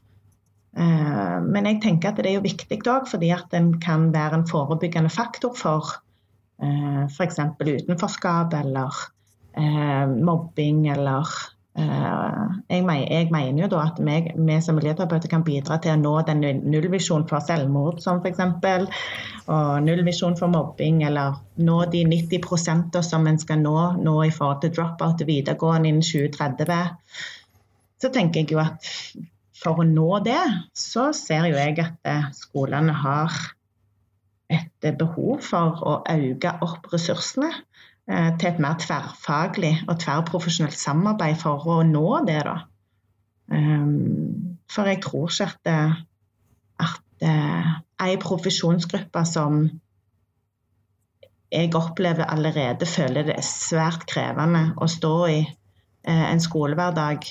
Eh, 0.72 1.38
men 1.44 1.68
jeg 1.68 1.82
tenker 1.84 2.12
at 2.12 2.20
det 2.22 2.30
er 2.30 2.38
jo 2.38 2.46
viktig 2.46 2.80
òg, 2.88 3.08
fordi 3.10 3.32
at 3.34 3.50
den 3.52 3.74
kan 3.80 4.08
være 4.14 4.40
en 4.40 4.48
forebyggende 4.48 5.12
faktor 5.12 5.56
for 5.56 5.96
eh, 6.62 7.04
f.eks. 7.08 7.40
utenforskap 7.60 8.54
eller 8.62 9.02
eh, 9.52 10.06
mobbing 10.08 10.86
eller 10.94 11.34
jeg, 11.72 12.82
mener, 12.84 13.62
jo 13.62 13.68
da 13.72 13.78
at 13.86 13.96
vi 13.96 14.56
som 14.60 14.76
miljøterapeuter 14.76 15.30
kan 15.32 15.44
bidra 15.44 15.78
til 15.80 15.94
å 15.94 16.00
nå 16.02 16.10
den 16.28 16.42
nullvisjonen 16.68 17.24
for 17.30 17.40
selvmord, 17.40 18.02
som 18.04 18.20
f.eks. 18.20 18.42
Og 19.48 19.80
nullvisjon 19.80 20.36
for 20.36 20.52
mobbing, 20.52 21.00
eller 21.08 21.40
nå 21.64 21.78
de 21.94 22.04
90% 22.10 23.00
som 23.08 23.24
en 23.26 23.40
skal 23.40 23.64
nå, 23.64 23.76
nå 24.04 24.18
i 24.26 24.34
forhold 24.36 24.60
til 24.60 24.74
drop-out 24.76 25.16
til 25.22 25.30
videregående 25.32 25.88
innen 25.94 26.04
2030. 26.04 26.92
Så 28.04 28.12
tenker 28.12 28.42
jeg 28.42 28.52
jo 28.52 28.60
at 28.60 28.92
for 29.62 29.82
å 29.82 29.86
nå 29.86 30.18
det, 30.26 30.40
så 30.76 31.10
ser 31.16 31.46
jo 31.50 31.58
jeg 31.58 31.78
at 31.82 32.08
eh, 32.08 32.30
skolene 32.36 32.94
har 33.02 33.36
et 34.52 34.88
behov 34.98 35.40
for 35.46 35.78
å 35.88 35.94
øke 36.12 36.52
opp 36.66 36.90
ressursene 36.92 37.50
eh, 37.52 38.32
til 38.38 38.50
et 38.50 38.60
mer 38.62 38.76
tverrfaglig 38.82 39.74
og 39.86 40.00
tverrprofesjonelt 40.02 40.76
samarbeid 40.76 41.38
for 41.40 41.68
å 41.76 41.80
nå 41.86 42.06
det. 42.28 42.42
da. 42.48 42.58
Um, 43.52 44.58
for 44.70 44.88
jeg 44.88 45.02
tror 45.04 45.28
ikke 45.28 45.48
at, 45.50 46.04
at 46.80 47.24
ei 48.02 48.14
profesjonsgruppe 48.22 49.24
som 49.28 49.66
jeg 51.52 51.74
opplever 51.76 52.24
allerede 52.32 52.88
føler 52.88 53.28
det 53.28 53.34
er 53.36 53.44
svært 53.44 54.06
krevende 54.08 54.70
å 54.80 54.88
stå 54.88 55.16
i 55.28 55.42
en 56.08 56.40
skolehverdag 56.40 57.28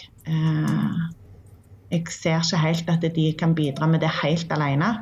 jeg 1.92 2.08
ser 2.14 2.40
ikke 2.40 2.62
helt 2.62 2.90
at 2.90 3.04
de 3.16 3.28
kan 3.40 3.56
bidra 3.56 3.88
med 3.88 4.02
det 4.04 4.12
helt 4.22 4.52
alene. 4.52 4.96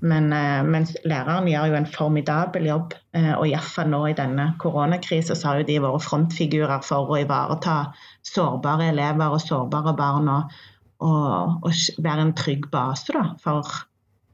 Men, 0.00 0.32
eh, 0.32 0.64
men 0.64 0.86
læreren 1.04 1.48
gjør 1.48 1.66
jo 1.68 1.76
en 1.76 1.86
formidabel 1.86 2.66
jobb. 2.70 2.94
Eh, 3.14 3.32
og 3.34 3.46
iallfall 3.48 3.90
nå 3.92 4.00
i 4.08 4.16
denne 4.16 4.54
koronakrisen 4.62 5.36
så 5.36 5.50
har 5.50 5.60
jo 5.60 5.68
de 5.68 5.78
vært 5.84 6.06
frontfigurer 6.06 6.84
for 6.86 7.10
å 7.10 7.18
ivareta 7.20 7.78
sårbare 8.24 8.88
elever 8.94 9.36
og 9.36 9.42
sårbare 9.44 9.92
barn. 9.98 10.30
Og, 10.32 10.60
og, 11.04 11.66
og 11.68 12.04
være 12.04 12.28
en 12.28 12.36
trygg 12.36 12.70
base 12.72 13.12
da, 13.12 13.26
for 13.44 13.68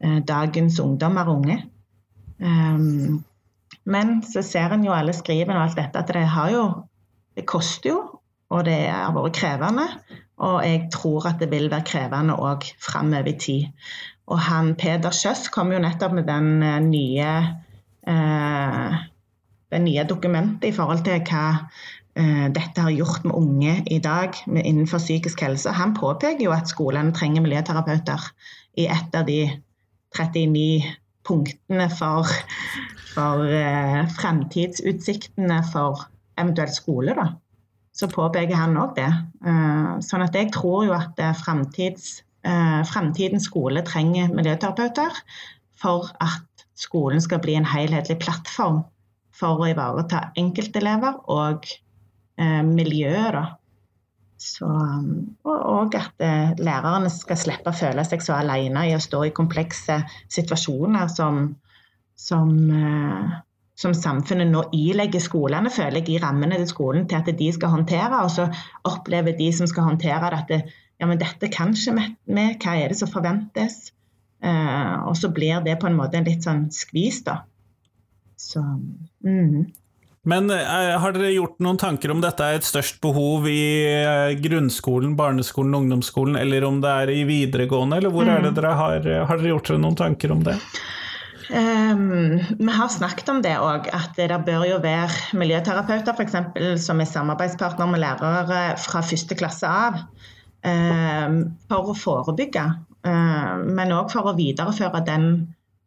eh, 0.00 0.20
dagens 0.26 0.78
ungdommer 0.82 1.26
og 1.26 1.42
unge. 1.42 1.58
Um, 2.38 3.24
men 3.88 4.18
så 4.26 4.42
ser 4.44 4.74
en 4.74 4.84
jo 4.84 4.92
alle 4.92 5.14
skrivene 5.16 5.56
og 5.56 5.70
alt 5.70 5.78
dette 5.78 6.02
at 6.02 6.10
det 6.12 6.26
jo 6.52 6.66
Det 7.36 7.46
koster 7.48 7.90
jo, 7.90 8.00
og 8.50 8.64
det 8.68 8.78
har 8.90 9.14
vært 9.16 9.38
krevende. 9.40 9.86
Og 10.46 10.60
jeg 10.66 10.86
tror 10.92 11.30
at 11.30 11.40
det 11.40 11.48
vil 11.50 11.70
være 11.72 11.86
krevende 11.88 12.36
òg 12.36 12.66
framover 12.82 13.30
i 13.32 13.36
tid. 13.40 13.90
Og 14.26 14.40
han 14.42 14.74
Peder 14.78 15.14
Kjøss 15.14 15.48
kom 15.54 15.72
jo 15.72 15.80
nettopp 15.82 16.16
med 16.18 16.26
den 16.28 16.62
eh, 16.66 16.80
nye 16.82 17.30
eh, 18.10 18.96
det 19.72 19.80
nye 19.82 20.04
dokumentet 20.08 20.68
i 20.68 20.74
forhold 20.74 21.02
til 21.06 21.22
hva 21.26 21.46
eh, 22.18 22.46
dette 22.54 22.84
har 22.84 22.94
gjort 22.94 23.24
med 23.26 23.38
unge 23.38 23.74
i 23.90 23.98
dag 24.02 24.36
innenfor 24.46 25.02
psykisk 25.02 25.42
helse. 25.46 25.72
Han 25.72 25.94
påpeker 25.96 26.44
jo 26.44 26.54
at 26.54 26.70
skolene 26.70 27.14
trenger 27.16 27.44
miljøterapeuter 27.46 28.28
i 28.78 28.86
et 28.92 29.16
av 29.16 29.26
de 29.30 29.40
39 30.16 30.92
punktene 31.26 31.88
for, 31.90 32.30
for 33.14 33.48
eh, 33.50 34.04
fremtidsutsiktene 34.20 35.62
for 35.72 36.06
eventuelt 36.38 36.76
skole. 36.76 37.16
da 37.16 37.32
så 37.96 38.08
påpeker 38.12 38.58
han 38.58 38.76
òg 38.78 38.96
det. 38.98 39.08
Eh, 39.48 39.92
sånn 40.04 40.24
at 40.26 40.36
jeg 40.36 40.52
tror 40.54 40.84
jo 40.88 40.94
at 40.96 41.18
eh, 41.22 41.32
fremtids, 41.38 42.20
eh, 42.44 42.82
fremtidens 42.90 43.48
skole 43.48 43.82
trenger 43.86 44.34
miljøterapeuter 44.36 45.16
for 45.80 46.10
at 46.24 46.66
skolen 46.76 47.22
skal 47.24 47.40
bli 47.40 47.56
en 47.56 47.68
helhetlig 47.68 48.18
plattform 48.20 48.82
for 49.36 49.62
å 49.62 49.70
ivareta 49.70 50.30
enkeltelever 50.36 51.22
og 51.32 51.68
miljøet. 52.36 53.32
da. 53.32 53.44
Så, 54.40 54.68
og 55.48 55.94
at 55.96 56.24
lærerne 56.60 57.08
skal 57.12 57.38
slippe 57.40 57.72
å 57.72 57.76
føle 57.76 58.04
seg 58.04 58.24
så 58.24 58.34
alene 58.36 58.82
i 58.90 58.92
å 58.92 59.00
stå 59.00 59.22
i 59.24 59.32
komplekse 59.36 60.02
situasjoner 60.32 61.08
som, 61.12 61.48
som 62.12 62.52
som 63.76 63.92
samfunnet 63.94 64.48
nå 64.48 64.64
ilegger 64.76 65.20
skolene, 65.20 65.70
føler 65.72 66.00
jeg, 66.00 66.16
i 66.16 66.20
rammene 66.22 66.56
til 66.62 66.68
skolen 66.70 67.04
til 67.08 67.20
at 67.20 67.28
de 67.38 67.50
skal 67.52 67.74
håndtere. 67.74 68.22
Og 68.24 68.32
så 68.32 68.48
opplever 68.88 69.36
de 69.36 69.50
som 69.52 69.68
skal 69.68 69.90
håndtere 69.90 70.32
det, 70.32 70.62
at 70.62 70.72
ja, 70.96 71.08
men 71.08 71.20
dette 71.20 71.52
kan 71.52 71.74
ikke 71.76 71.96
vi, 72.00 72.46
hva 72.56 72.76
er 72.76 72.92
det 72.92 73.00
som 73.02 73.12
forventes? 73.12 73.90
Uh, 74.44 75.08
og 75.08 75.16
så 75.16 75.28
blir 75.32 75.60
det 75.64 75.78
på 75.80 75.88
en 75.88 75.96
måte 75.96 76.16
en 76.18 76.28
litt 76.28 76.44
sånn 76.44 76.68
skvis, 76.72 77.22
da. 77.26 77.42
Så 78.40 78.60
mm. 79.24 79.66
Men 80.26 80.50
uh, 80.50 80.96
har 81.00 81.14
dere 81.14 81.34
gjort 81.34 81.60
noen 81.64 81.78
tanker 81.80 82.12
om 82.12 82.20
dette 82.24 82.44
er 82.44 82.58
et 82.58 82.66
størst 82.66 83.00
behov 83.04 83.44
i 83.48 83.60
uh, 84.04 84.32
grunnskolen, 84.40 85.14
barneskolen, 85.18 85.76
ungdomsskolen, 85.82 86.38
eller 86.40 86.64
om 86.68 86.80
det 86.84 86.92
er 87.04 87.12
i 87.12 87.24
videregående, 87.28 88.00
eller 88.00 88.12
hvor 88.12 88.28
mm. 88.28 88.32
er 88.32 88.46
det 88.48 88.54
dere 88.56 88.76
har, 88.80 89.10
har 89.28 89.40
dere 89.40 89.52
gjort 89.52 89.72
dere 89.72 89.84
noen 89.84 90.00
tanker 90.00 90.32
om 90.36 90.44
det? 90.48 90.56
Um, 91.50 92.40
vi 92.58 92.72
har 92.72 92.88
snakket 92.90 93.28
om 93.30 93.40
det 93.42 93.54
òg, 93.62 93.86
at 93.94 94.16
det 94.18 94.34
bør 94.46 94.64
jo 94.66 94.78
være 94.82 95.36
miljøterapeuter 95.38 96.16
f.eks. 96.16 96.34
som 96.82 97.00
er 97.00 97.10
samarbeidspartner 97.10 97.90
med 97.92 98.02
lærere 98.02 98.62
fra 98.82 99.02
første 99.06 99.38
klasse 99.38 99.70
av. 99.70 100.00
Um, 100.66 101.36
for 101.70 101.92
å 101.92 101.94
forebygge, 101.94 102.64
um, 103.06 103.68
men 103.78 103.94
òg 103.94 104.10
for 104.10 104.26
å 104.26 104.34
videreføre 104.34 105.04
den 105.06 105.28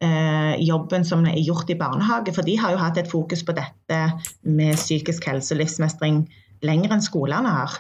uh, 0.05 0.55
jobben 0.63 1.03
som 1.07 1.27
er 1.27 1.41
gjort 1.43 1.73
i 1.73 1.77
barnehage. 1.79 2.31
For 2.37 2.47
de 2.47 2.55
har 2.61 2.75
jo 2.75 2.79
hatt 2.79 3.01
et 3.01 3.11
fokus 3.11 3.43
på 3.43 3.57
dette 3.57 3.99
med 4.47 4.79
psykisk 4.79 5.27
helse 5.27 5.57
og 5.57 5.59
livsmestring 5.59 6.23
lenger 6.63 6.95
enn 6.95 7.03
skolene 7.03 7.51
har. 7.57 7.75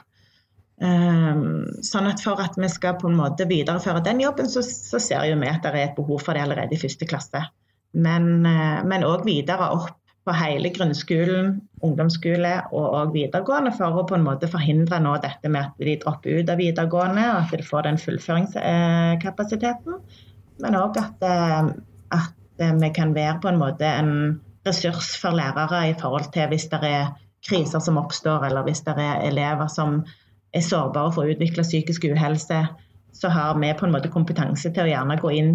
Um, 0.83 1.63
sånn 1.83 2.11
at 2.11 2.19
For 2.23 2.39
at 2.43 2.59
vi 2.59 2.67
skal 2.71 2.99
på 2.99 3.07
en 3.07 3.17
måte 3.19 3.47
videreføre 3.47 4.03
den 4.03 4.19
jobben, 4.23 4.51
så, 4.51 4.63
så 4.63 4.99
ser 4.99 5.23
vi 5.31 5.47
at 5.47 5.63
det 5.63 5.71
er 5.71 5.81
et 5.85 5.95
behov 5.95 6.19
for 6.25 6.35
det 6.35 6.43
allerede 6.43 6.75
i 6.75 6.83
første 6.83 7.07
klasse 7.07 7.47
men 7.97 9.03
òg 9.05 9.21
eh, 9.21 9.25
videre 9.25 9.69
opp 9.73 9.95
på 10.27 10.33
hele 10.35 10.69
grunnskolen, 10.75 11.61
ungdomsskole 11.85 12.51
og, 12.69 12.85
og, 12.85 13.13
videregående 13.15 13.71
for 13.73 13.95
å 13.97 14.03
på 14.05 14.15
en 14.17 14.25
måte 14.27 14.49
forhindre 14.51 14.99
nå 15.01 15.15
dette 15.23 15.49
med 15.49 15.61
at 15.63 15.73
de 15.81 15.95
dropper 16.03 16.29
ut 16.41 16.51
av 16.51 16.59
videregående 16.59 17.23
og 17.31 17.39
at 17.45 17.51
de 17.55 17.63
får 17.65 17.81
den 17.87 17.97
fullføringskapasiteten. 18.01 19.93
Men 20.61 20.77
òg 20.77 20.93
at, 21.01 21.17
eh, 21.25 21.65
at, 22.17 22.35
vi 22.59 22.89
kan 22.91 23.15
være 23.15 23.39
på 23.39 23.47
en 23.47 23.61
måte 23.61 23.87
en 23.87 24.13
ressurs 24.67 25.13
for 25.21 25.31
lærere 25.31 25.79
i 25.87 25.95
forhold 25.95 26.27
til 26.35 26.49
hvis 26.51 26.67
det 26.73 26.79
er 26.83 27.13
kriser 27.47 27.79
som 27.79 27.97
oppstår, 28.01 28.43
eller 28.49 28.65
hvis 28.67 28.83
det 28.83 28.95
er 28.99 29.23
elever 29.29 29.69
som 29.71 30.01
er 30.51 30.65
sårbare 30.65 31.13
for 31.15 31.23
å 31.23 31.31
utvikle 31.31 31.63
psykisk 31.63 32.09
uhelse, 32.11 32.59
så 33.15 33.31
har 33.31 33.55
vi 33.55 33.71
på 33.79 33.85
en 33.87 33.95
måte 33.95 34.11
kompetanse 34.11 34.73
til 34.75 34.83
å 34.83 34.91
gjerne 34.91 35.15
gå 35.21 35.31
inn 35.39 35.53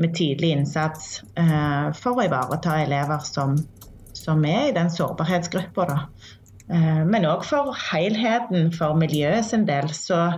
med 0.00 0.14
tidlig 0.16 0.54
innsats 0.56 1.20
eh, 1.38 1.90
for 1.96 2.16
å 2.16 2.24
ivareta 2.24 2.78
elever 2.80 3.20
som, 3.26 3.58
som 4.16 4.44
er 4.48 4.70
i 4.70 4.76
den 4.76 4.90
sårbarhetsgruppa. 4.92 5.86
Eh, 6.72 7.02
men 7.04 7.28
òg 7.28 7.44
for 7.48 7.74
helheten, 7.90 8.70
for 8.76 8.96
miljøet 8.98 9.50
sin 9.50 9.66
del, 9.68 9.92
så 9.94 10.30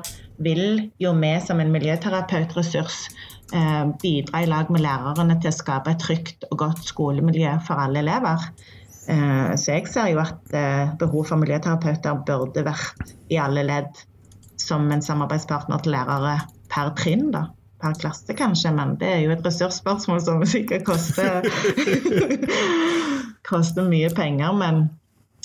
vil 0.42 0.90
jo 1.02 1.14
vi 1.14 1.33
som 1.45 1.62
en 1.62 1.73
miljøterapeutressurs 1.75 3.07
eh, 3.54 3.85
bidra 4.02 4.42
i 4.42 4.50
lag 4.50 4.71
med 4.75 4.83
lærerne 4.83 5.38
til 5.38 5.52
å 5.52 5.57
skape 5.61 5.95
et 5.95 6.02
trygt 6.02 6.49
og 6.50 6.59
godt 6.66 6.83
skolemiljø 6.88 7.57
for 7.66 7.87
alle 7.87 8.02
elever. 8.02 8.50
Eh, 9.07 9.54
så 9.54 9.78
jeg 9.78 9.90
ser 9.95 10.11
jo 10.11 10.23
at 10.25 10.54
eh, 10.59 10.90
behov 10.99 11.31
for 11.31 11.42
miljøterapeuter 11.42 12.23
burde 12.26 12.66
vært 12.66 13.14
i 13.31 13.38
alle 13.38 13.66
ledd 13.71 14.07
som 14.62 14.90
en 14.90 15.02
samarbeidspartner 15.02 15.83
til 15.83 15.95
lærere 15.95 16.40
per 16.73 16.95
trinn. 16.99 17.31
da 17.35 17.47
per 17.83 17.99
klasse, 17.99 18.35
kanskje, 18.39 18.73
men 18.77 18.97
det 19.01 19.11
er 19.11 19.23
jo 19.25 19.35
et 19.35 19.45
ressursspørsmål 19.47 20.21
som 20.23 20.43
sikkert 20.49 20.85
koster, 20.87 21.47
koster 23.51 23.89
mye 23.89 24.11
penger. 24.15 24.55
Men 24.59 24.85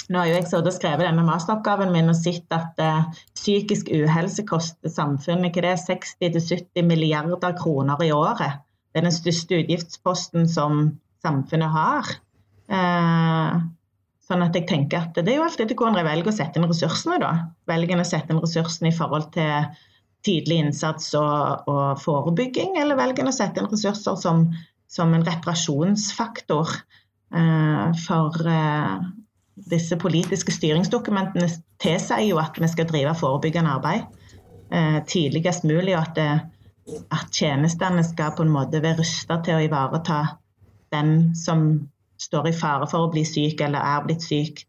nå 0.08 0.22
har 0.22 0.29
jo 0.29 0.38
jeg 0.38 0.48
og 0.60 0.70
skrevet 0.75 1.08
denne 1.08 1.25
masteroppgaven 1.27 1.91
min 1.91 2.13
og 2.13 2.20
sett 2.20 2.53
at 2.56 2.77
uh, 2.79 3.10
psykisk 3.36 3.89
uhelse 3.91 4.46
koster 4.48 4.94
samfunnet 4.94 5.50
ikke 5.50 5.65
det, 5.65 5.75
60-70 5.84 6.86
milliarder 6.88 7.58
kroner 7.58 8.06
i 8.06 8.13
året. 8.15 8.62
Det 8.94 9.01
er 9.01 9.10
den 9.10 9.15
største 9.15 9.60
utgiftsposten 9.60 10.48
som 10.50 10.86
samfunnet 11.25 11.74
har. 11.74 12.13
Uh, 12.72 13.65
sånn 14.27 14.44
at 14.44 14.56
jeg 14.56 14.67
tenker 14.67 15.06
at 15.06 15.15
Det 15.15 15.32
er 15.32 15.39
jo 15.39 15.46
alltid 15.46 15.72
hvordan 15.75 16.00
jeg 16.01 16.08
velger 16.08 16.32
å 16.32 16.36
sette 16.36 16.60
inn 16.60 16.70
ressursene. 16.70 17.20
da. 17.24 17.34
Velger 17.67 18.00
å 18.00 18.08
sette 18.08 18.34
inn 18.34 18.41
ressursene 18.44 18.91
i 18.91 18.96
forhold 18.96 19.29
til 19.36 19.67
tidlig 20.27 20.60
innsats 20.62 21.13
og, 21.17 21.69
og 21.72 22.01
forebygging, 22.03 22.75
eller 22.81 23.00
velger 23.00 23.24
en 23.24 23.31
å 23.31 23.36
sette 23.36 23.63
inn 23.63 23.72
ressurser 23.72 24.19
som, 24.19 24.48
som 24.91 25.13
en 25.15 25.25
reparasjonsfaktor 25.27 26.74
eh, 27.36 27.88
for 28.03 28.51
eh, 28.51 28.98
disse 29.72 29.98
politiske 29.98 30.53
styringsdokumentene 30.53 31.50
tilsier 31.81 32.27
jo 32.27 32.38
at 32.41 32.60
vi 32.62 32.69
skal 32.69 32.89
drive 32.89 33.15
forebyggende 33.17 33.74
arbeid 33.79 34.05
eh, 34.72 35.00
tidligst 35.10 35.65
mulig, 35.67 35.96
og 35.96 36.03
at, 36.03 36.15
det, 36.19 37.00
at, 37.10 37.29
tjenestene 37.34 38.05
skal 38.05 38.36
på 38.38 38.46
en 38.46 38.53
måte 38.53 38.84
være 38.84 39.01
rusta 39.01 39.39
til 39.46 39.57
å 39.57 39.65
ivareta 39.65 40.22
den 40.93 41.34
som 41.36 41.67
står 42.22 42.50
i 42.50 42.55
fare 42.55 42.88
for 42.89 43.05
å 43.05 43.12
bli 43.13 43.25
syk 43.27 43.62
eller 43.62 43.84
er 43.84 44.05
blitt 44.05 44.24
syk 44.25 44.63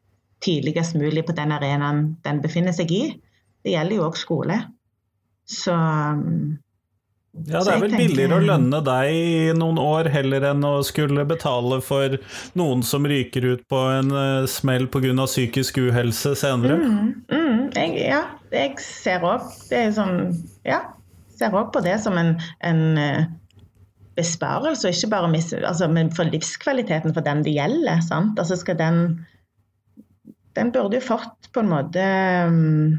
tidligst 0.44 0.96
mulig 0.98 1.24
på 1.26 1.34
den 1.34 1.52
arenaen 1.54 2.02
den 2.24 2.42
befinner 2.42 2.74
seg 2.76 2.92
i. 2.94 3.04
Det 3.64 3.74
gjelder 3.74 3.98
jo 3.98 4.08
òg 4.08 4.18
skole. 4.18 4.58
Så 5.48 5.74
ja, 7.46 7.60
det 7.62 7.72
er 7.72 7.82
vel 7.82 7.94
billigere 7.94 8.38
å 8.38 8.44
lønne 8.44 8.80
deg 8.84 9.14
i 9.14 9.56
noen 9.56 9.78
år 9.80 10.08
heller 10.12 10.48
enn 10.50 10.64
å 10.66 10.78
skulle 10.86 11.24
betale 11.28 11.78
for 11.84 12.16
noen 12.58 12.82
som 12.86 13.06
ryker 13.08 13.46
ut 13.46 13.64
på 13.70 13.80
en 13.94 14.12
uh, 14.14 14.48
smell 14.50 14.88
pga. 14.90 15.14
psykisk 15.24 15.78
uhelse 15.86 16.34
senere. 16.38 16.78
Mm, 16.80 17.10
mm, 17.30 17.60
jeg, 17.76 17.96
ja, 18.08 18.22
jeg 18.52 18.76
ser 18.82 19.26
òg 19.26 19.44
sånn 19.94 20.32
Ja, 20.66 20.82
på 21.38 21.84
det 21.84 21.98
som 22.02 22.18
en, 22.18 22.34
en 22.66 22.82
uh, 22.98 23.26
besparelse, 24.18 24.88
og 24.88 24.96
ikke 24.96 25.12
bare 25.14 25.30
mis, 25.30 25.52
altså, 25.54 25.88
men 25.88 26.10
for 26.14 26.28
livskvaliteten 26.32 27.14
for 27.14 27.24
den 27.26 27.44
det 27.46 27.54
gjelder. 27.54 28.02
Sant? 28.08 28.38
Altså 28.40 28.58
skal 28.58 28.80
den 28.80 29.02
Den 30.58 30.72
burde 30.74 30.98
jo 30.98 31.04
fått 31.12 31.52
på 31.54 31.62
en 31.62 31.70
måte 31.70 32.02
um, 32.50 32.96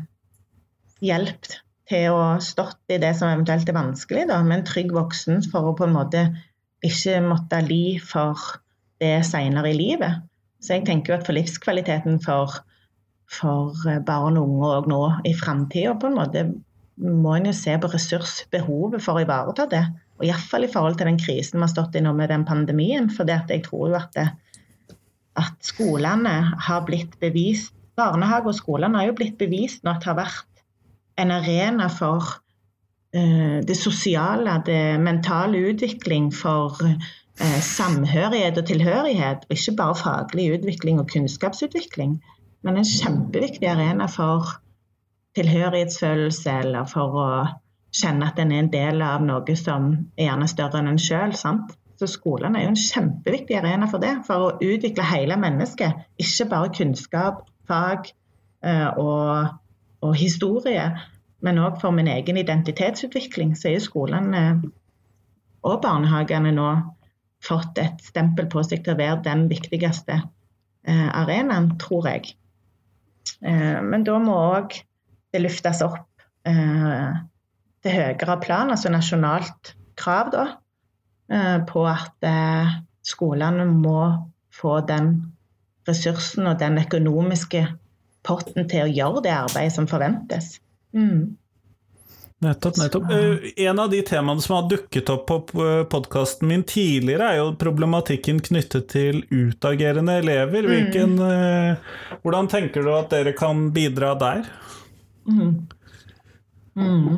hjelp 1.03 1.49
til 1.89 2.13
å 2.13 2.23
stått 2.43 2.93
i 2.93 2.99
det 3.01 3.11
som 3.17 3.31
eventuelt 3.31 3.69
er 3.69 3.77
vanskelig, 3.77 4.27
da, 4.29 4.39
med 4.45 4.59
en 4.59 4.67
trygg 4.67 4.93
voksen 4.95 5.43
for 5.49 5.71
å 5.71 5.75
på 5.77 5.87
en 5.87 5.95
måte 5.95 6.25
ikke 6.85 7.19
måtte 7.25 7.59
li 7.65 7.97
for 7.99 8.39
det 9.01 9.19
seinere 9.27 9.71
i 9.71 9.77
livet. 9.77 10.25
Så 10.63 10.75
jeg 10.75 10.85
tenker 10.87 11.13
jo 11.13 11.19
at 11.19 11.27
for 11.27 11.37
livskvaliteten 11.37 12.19
for, 12.23 12.59
for 13.31 13.87
barn 14.05 14.39
og 14.39 14.49
unge 14.49 14.73
og 14.77 14.89
nå 14.91 15.03
i 15.27 15.33
framtida, 15.35 15.95
på 15.99 16.11
en 16.11 16.19
måte 16.19 16.45
må 16.99 17.37
en 17.37 17.47
jo 17.47 17.55
se 17.55 17.77
på 17.79 17.89
ressursbehovet 17.93 19.03
for 19.03 19.17
å 19.17 19.23
ivareta 19.23 19.65
det. 19.71 19.85
Og 20.19 20.27
iallfall 20.27 20.67
i 20.67 20.71
forhold 20.71 20.99
til 20.99 21.07
den 21.07 21.19
krisen 21.19 21.59
vi 21.59 21.63
har 21.63 21.71
stått 21.71 21.95
i 21.95 22.03
nå 22.03 22.11
med 22.15 22.31
den 22.31 22.43
pandemien. 22.47 23.07
For 23.13 23.29
jeg 23.29 23.63
tror 23.65 23.85
jo 23.87 23.99
at, 23.99 24.11
det, 24.17 24.97
at 25.39 25.55
skolene 25.63 26.35
har 26.67 26.83
blitt 26.87 27.15
bevist 27.23 27.75
Barnehage 27.99 28.47
og 28.47 28.55
skolene 28.55 28.95
har 28.95 29.09
jo 29.09 29.15
blitt 29.17 29.35
bevist 29.39 29.83
nå 29.83 29.91
at 29.91 30.03
det 30.03 30.07
har 30.07 30.19
vært 30.21 30.45
en 31.19 31.31
arena 31.35 31.89
for 31.91 32.25
uh, 33.15 33.59
det 33.67 33.77
sosiale, 33.77 34.57
det 34.65 34.99
mentale 35.03 35.61
utvikling, 35.71 36.31
for 36.35 36.79
uh, 36.83 37.59
samhørighet 37.65 38.57
og 38.57 38.67
tilhørighet. 38.67 39.47
Og 39.49 39.57
ikke 39.57 39.77
bare 39.77 39.95
faglig 39.95 40.49
utvikling 40.57 40.99
og 40.99 41.09
kunnskapsutvikling, 41.13 42.19
men 42.63 42.77
en 42.77 42.87
kjempeviktig 42.87 43.69
arena 43.69 44.09
for 44.11 44.47
tilhørighetsfølelse 45.37 46.55
eller 46.63 46.87
for 46.89 47.19
å 47.19 47.27
kjenne 47.95 48.27
at 48.29 48.39
en 48.41 48.51
er 48.53 48.63
en 48.63 48.71
del 48.73 49.03
av 49.05 49.21
noe 49.25 49.55
som 49.57 49.91
er 50.17 50.29
gjerne 50.29 50.49
større 50.49 50.81
enn 50.81 50.91
en 50.91 51.01
sjøl. 51.01 51.33
Så 51.99 52.07
skolen 52.07 52.55
er 52.55 52.63
jo 52.65 52.73
en 52.73 52.79
kjempeviktig 52.79 53.57
arena 53.59 53.87
for 53.91 54.03
det, 54.03 54.13
for 54.27 54.45
å 54.45 54.51
utvikle 54.63 55.07
hele 55.07 55.35
mennesket. 55.39 56.05
Ikke 56.21 56.47
bare 56.51 56.71
kunnskap, 56.75 57.41
fag 57.67 58.11
uh, 58.65 58.89
og 58.95 59.49
og 60.05 60.15
historie, 60.15 60.85
men 61.43 61.59
òg 61.61 61.79
for 61.81 61.95
min 61.95 62.09
egen 62.11 62.37
identitetsutvikling, 62.39 63.55
så 63.57 63.73
er 63.73 63.83
skolene 63.83 64.43
og 65.63 65.81
barnehagene 65.83 66.51
nå 66.55 66.69
fått 67.43 67.79
et 67.79 68.03
stempel 68.03 68.49
på 68.51 68.63
seg 68.67 68.83
til 68.83 68.95
å 68.95 68.99
være 68.99 69.23
den 69.27 69.47
viktigste 69.51 70.19
eh, 70.19 71.09
arenaen, 71.21 71.71
tror 71.79 72.09
jeg. 72.11 72.33
Eh, 73.39 73.79
men 73.85 74.03
da 74.07 74.17
må 74.23 74.35
òg 74.57 74.75
det 75.33 75.43
løftes 75.43 75.83
opp 75.85 76.23
eh, 76.49 77.19
til 77.83 77.95
høyere 77.95 78.39
plan, 78.43 78.73
altså 78.73 78.91
nasjonalt 78.91 79.75
krav, 79.99 80.33
da, 80.33 80.47
på 81.69 81.81
at 81.85 82.25
skolene 83.05 83.65
må 83.69 83.99
få 84.55 84.79
den 84.87 85.11
ressursen 85.87 86.47
og 86.49 86.57
den 86.59 86.79
økonomiske 86.81 87.61
potten 88.29 88.69
til 88.69 88.85
å 88.85 88.89
gjøre 88.89 89.25
det 89.25 89.35
arbeidet 89.35 89.75
som 89.75 89.89
forventes. 89.89 90.57
Mm. 90.95 91.37
Nettopp. 92.39 92.77
nettopp. 92.77 93.03
Uh, 93.03 93.37
en 93.55 93.79
av 93.79 93.89
de 93.89 93.99
temaene 94.01 94.41
som 94.41 94.55
har 94.55 94.69
dukket 94.71 95.09
opp 95.11 95.25
på 95.27 95.39
podkasten 95.91 96.47
min 96.47 96.63
tidligere, 96.63 97.33
er 97.33 97.41
jo 97.41 97.49
problematikken 97.59 98.39
knyttet 98.45 98.87
til 98.93 99.25
utagerende 99.27 100.15
elever. 100.21 100.63
Mm. 100.63 100.69
Hvilken, 100.71 101.17
mm. 101.19 102.21
hvordan 102.23 102.47
tenker 102.51 102.85
du 102.85 102.93
at 102.95 103.11
dere 103.11 103.35
kan 103.35 103.67
bidra 103.75 104.13
der? 104.21 104.47
Mm. 105.27 105.67
Mm. 106.79 107.17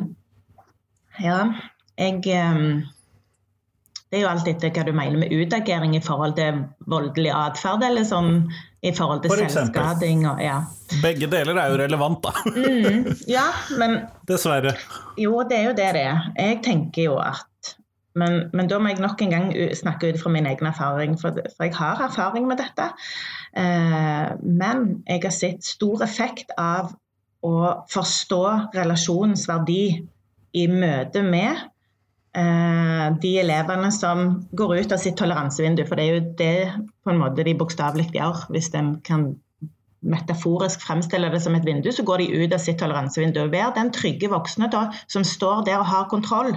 Ja, 1.22 1.38
jeg 2.00 2.18
Det 2.24 4.18
er 4.18 4.24
jo 4.24 4.28
alt 4.28 4.48
etter 4.50 4.74
hva 4.74 4.82
du 4.84 4.92
mener 4.92 5.22
med 5.22 5.32
utagering 5.32 5.94
i 5.96 6.02
forhold 6.02 6.34
til 6.36 6.64
voldelig 6.90 7.30
atferd, 7.30 7.84
eller 7.86 8.04
sånn 8.04 8.48
i 8.82 8.90
forhold 8.96 9.22
til 9.22 9.32
selvskading 9.50 10.24
og 10.26 10.40
ja. 10.42 10.58
Begge 11.02 11.28
deler 11.30 11.58
er 11.60 11.70
jo 11.70 11.78
relevant, 11.80 12.24
da. 12.24 12.32
mm, 12.50 13.12
ja, 13.30 13.46
men 13.78 14.00
Dessverre. 14.28 14.74
Jo, 15.18 15.44
det 15.48 15.58
er 15.60 15.68
jo 15.70 15.76
det 15.78 15.88
det 15.96 16.02
er. 16.02 16.28
Jeg 16.36 16.60
tenker 16.66 17.10
jo 17.10 17.16
at 17.22 17.48
men, 18.18 18.50
men, 18.52 18.66
da 18.68 18.76
må 18.76 18.90
jeg 18.90 19.00
nok 19.00 19.22
en 19.24 19.30
gang 19.32 19.46
snakke 19.72 20.10
ut 20.12 20.18
fra 20.20 20.30
min 20.34 20.44
egen 20.44 20.68
erfaring, 20.68 21.14
for, 21.20 21.38
for 21.54 21.64
jeg 21.64 21.72
har 21.78 22.02
erfaring 22.04 22.44
med 22.44 22.60
dette. 22.60 22.90
Eh, 23.56 24.34
men 24.42 24.82
jeg 25.06 25.22
har 25.24 25.32
sett 25.32 25.64
stor 25.64 26.04
effekt 26.04 26.52
av 26.60 26.92
å 27.42 27.54
forstå 27.88 28.42
relasjonens 28.76 29.46
verdi 29.48 29.86
i 30.52 30.66
møte 30.68 31.22
med 31.24 31.70
Eh, 32.32 32.71
de 33.22 33.36
elevene 33.40 33.90
som 33.94 34.42
går 34.58 34.76
ut 34.80 34.92
av 34.94 35.00
sitt 35.02 35.16
toleransevindu. 35.20 35.84
For 35.88 35.98
det 35.98 36.04
er 36.04 36.12
jo 36.12 36.26
det 36.38 36.84
på 37.04 37.12
en 37.12 37.20
måte 37.22 37.46
de 37.46 37.54
bokstavelig 37.58 38.10
gjør. 38.14 38.46
Hvis 38.54 38.70
en 38.78 38.96
kan 39.06 39.30
metaforisk 40.02 40.82
fremstille 40.82 41.30
det 41.30 41.42
som 41.42 41.54
et 41.54 41.66
vindu, 41.66 41.90
så 41.94 42.02
går 42.06 42.22
de 42.22 42.42
ut 42.42 42.54
av 42.54 42.62
sitt 42.62 42.80
toleransevindu. 42.82 43.44
Vær 43.52 43.74
den 43.76 43.92
trygge 43.94 44.30
voksne 44.32 44.68
da, 44.72 44.88
som 45.08 45.24
står 45.26 45.64
der 45.68 45.78
og 45.78 45.86
har 45.90 46.08
kontroll, 46.10 46.56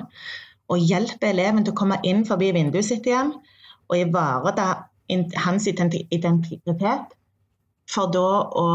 og 0.66 0.82
hjelper 0.82 1.30
eleven 1.30 1.66
til 1.66 1.76
å 1.76 1.78
komme 1.78 2.00
inn 2.04 2.24
forbi 2.26 2.50
vinduet 2.56 2.88
sitt 2.88 3.06
igjen 3.06 3.36
og 3.86 4.00
ivareta 4.00 4.88
hans 5.46 5.68
identitet, 5.70 7.12
for 7.86 8.10
da 8.10 8.30
å 8.58 8.70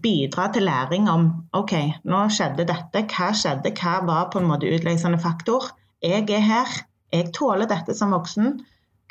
bidra 0.00 0.46
til 0.52 0.64
læring 0.64 1.10
om 1.12 1.26
OK, 1.56 1.74
nå 2.08 2.22
skjedde 2.32 2.64
dette. 2.68 3.04
Hva 3.12 3.32
skjedde? 3.36 3.72
Hva 3.76 3.98
var 4.08 4.30
på 4.32 4.40
en 4.40 4.48
måte 4.48 4.70
utløsende 4.72 5.20
faktor? 5.20 5.68
Jeg 6.06 6.30
er 6.30 6.44
her. 6.44 6.72
Jeg 7.12 7.32
tåler 7.34 7.66
dette 7.70 7.94
som 7.98 8.14
voksen. 8.14 8.60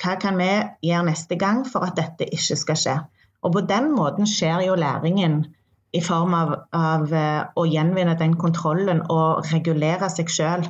Hva 0.02 0.16
kan 0.20 0.40
vi 0.40 0.50
gjøre 0.88 1.10
neste 1.10 1.38
gang 1.40 1.64
for 1.68 1.84
at 1.88 1.98
dette 2.00 2.28
ikke 2.28 2.58
skal 2.62 2.80
skje? 2.80 2.96
Og 3.44 3.54
På 3.54 3.62
den 3.68 3.92
måten 3.96 4.28
skjer 4.28 4.64
jo 4.66 4.78
læringen 4.80 5.44
i 5.96 6.02
form 6.04 6.34
av, 6.36 6.54
av 6.76 7.12
uh, 7.12 7.44
å 7.56 7.66
gjenvinne 7.70 8.16
den 8.20 8.34
kontrollen 8.40 9.04
og 9.12 9.46
regulere 9.52 10.10
seg 10.12 10.32
sjøl. 10.32 10.66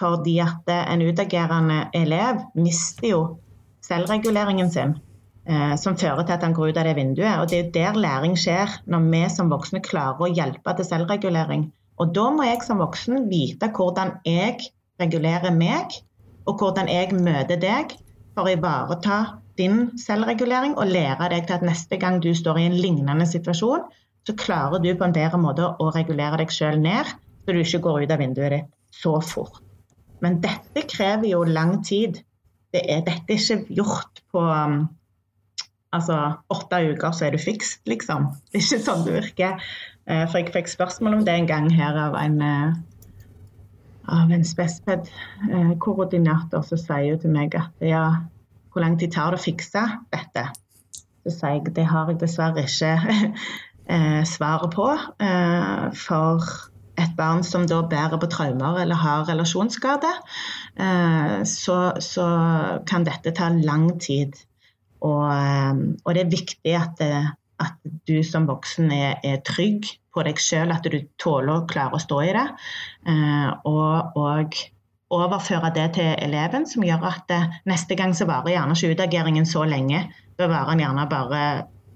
Fordi 0.00 0.38
at 0.44 0.68
en 0.74 1.04
utagerende 1.04 1.86
elev 1.96 2.42
mister 2.56 3.08
jo 3.12 3.20
selvreguleringen 3.84 4.72
sin. 4.72 4.96
Eh, 5.50 5.76
som 5.80 5.96
fører 5.96 6.26
til 6.26 6.36
at 6.36 6.44
han 6.44 6.52
går 6.54 6.70
ut 6.70 6.78
av 6.78 6.86
det 6.86 6.96
vinduet. 6.98 7.40
Og 7.40 7.48
Det 7.50 7.58
er 7.58 7.70
der 7.74 8.00
læring 8.00 8.36
skjer, 8.38 8.80
når 8.86 9.06
vi 9.12 9.22
som 9.32 9.50
voksne 9.50 9.80
klarer 9.80 10.20
å 10.20 10.28
hjelpe 10.30 10.74
til 10.76 10.86
selvregulering. 10.86 11.70
Og 11.98 12.14
Da 12.14 12.30
må 12.30 12.44
jeg 12.44 12.62
som 12.62 12.78
voksen 12.78 13.28
vite 13.30 13.70
hvordan 13.76 14.20
jeg 14.24 14.60
regulerer 15.00 15.52
meg, 15.54 15.96
og 16.48 16.60
hvordan 16.60 16.88
jeg 16.90 17.14
møter 17.16 17.60
deg, 17.60 17.94
for 18.34 18.46
å 18.46 18.54
ivareta 18.54 19.20
din 19.58 19.90
selvregulering 20.00 20.76
og 20.78 20.92
lære 20.92 21.30
deg 21.32 21.48
til 21.48 21.58
at 21.58 21.66
neste 21.66 21.98
gang 22.00 22.20
du 22.22 22.30
står 22.36 22.60
i 22.60 22.68
en 22.70 22.78
lignende 22.78 23.26
situasjon, 23.28 23.88
så 24.26 24.36
klarer 24.38 24.82
du 24.82 24.92
på 24.94 25.06
en 25.06 25.16
bedre 25.16 25.40
måte 25.40 25.66
å 25.80 25.90
regulere 25.94 26.38
deg 26.40 26.52
sjøl 26.54 26.78
ned, 26.80 27.08
så 27.44 27.56
du 27.56 27.60
ikke 27.62 27.82
går 27.86 28.04
ut 28.04 28.14
av 28.14 28.22
vinduet 28.22 28.54
ditt 28.54 28.70
så 29.00 29.16
fort. 29.24 29.60
Men 30.20 30.40
dette 30.44 30.84
krever 30.88 31.30
jo 31.30 31.44
lang 31.48 31.78
tid. 31.86 32.20
Det 32.74 32.82
er, 32.84 33.04
dette 33.06 33.32
er 33.32 33.40
ikke 33.40 33.78
gjort 33.80 34.20
på 34.30 34.42
um, 34.44 34.82
altså 35.96 36.18
åtte 36.52 36.82
uker, 36.92 37.14
så 37.16 37.26
er 37.26 37.34
du 37.34 37.40
fikst, 37.42 37.80
liksom. 37.90 38.28
Det 38.50 38.60
er 38.60 38.66
ikke 38.66 38.84
sånn 38.84 39.06
det 39.06 39.16
virker. 39.16 39.70
Eh, 40.06 40.24
for 40.26 40.40
jeg 40.40 40.52
fikk 40.54 40.70
spørsmål 40.70 41.18
om 41.18 41.24
det 41.26 41.34
en 41.34 41.48
gang 41.50 41.70
her 41.72 41.98
av 41.98 42.16
en, 42.20 42.40
eh, 42.42 42.76
av 44.10 44.32
en 44.34 44.44
Spesped-koordinator 44.46 46.62
som 46.66 46.78
sier 46.80 47.06
jo 47.12 47.18
til 47.22 47.32
meg 47.34 47.50
at 47.58 47.72
ja, 47.84 48.04
hvor 48.70 48.80
lang 48.84 48.94
tid 49.00 49.10
tar 49.14 49.28
det 49.32 49.38
å 49.40 49.46
fikse 49.46 49.82
dette? 50.12 50.44
Så 51.24 51.30
sier 51.36 51.54
jeg 51.58 51.64
det 51.76 51.86
har 51.90 52.04
jeg 52.10 52.22
dessverre 52.22 52.60
ikke 52.66 52.92
eh, 53.94 54.22
svaret 54.28 54.70
på. 54.74 54.88
For 56.04 56.36
et 57.00 57.14
barn 57.16 57.42
som 57.46 57.62
da 57.68 57.78
bærer 57.88 58.18
på 58.20 58.32
traumer 58.32 58.74
eller 58.82 58.96
har 59.00 59.28
relasjonsskade, 59.30 60.12
så, 61.48 61.76
så 62.04 62.26
kan 62.88 63.02
dette 63.08 63.30
ta 63.36 63.46
lang 63.54 63.86
tid. 64.02 64.32
Og, 65.00 65.24
eh, 65.32 65.74
og 66.04 66.14
det 66.14 66.24
er 66.24 66.34
viktig 66.34 66.74
at, 66.76 67.00
eh, 67.04 67.30
at, 67.60 67.76
du 68.08 68.20
som 68.24 68.48
voksen 68.48 68.92
er, 68.92 69.16
er 69.24 69.40
trygg 69.46 69.88
på 70.14 70.24
deg 70.26 70.40
sjøl, 70.40 70.72
at 70.74 70.84
du 70.84 70.98
tåler 71.20 71.54
å 71.54 71.66
klare 71.70 71.96
å 71.96 72.02
stå 72.02 72.20
i 72.26 72.34
det. 72.36 72.46
Eh, 73.08 73.50
og, 73.64 74.16
og 74.16 74.54
overføre 75.10 75.72
det 75.74 75.88
til 75.96 76.14
eleven, 76.22 76.66
som 76.68 76.84
gjør 76.86 77.06
at 77.10 77.24
det, 77.28 77.40
neste 77.66 77.96
gang 77.98 78.14
så 78.16 78.28
varer 78.28 78.54
gjerne 78.54 78.76
ikke 78.76 78.94
utageringen 78.96 79.46
så 79.46 79.64
lenge. 79.64 80.04
Da 80.38 80.48
varer 80.50 80.74
den 80.74 80.84
gjerne 80.84 81.06
bare 81.10 81.42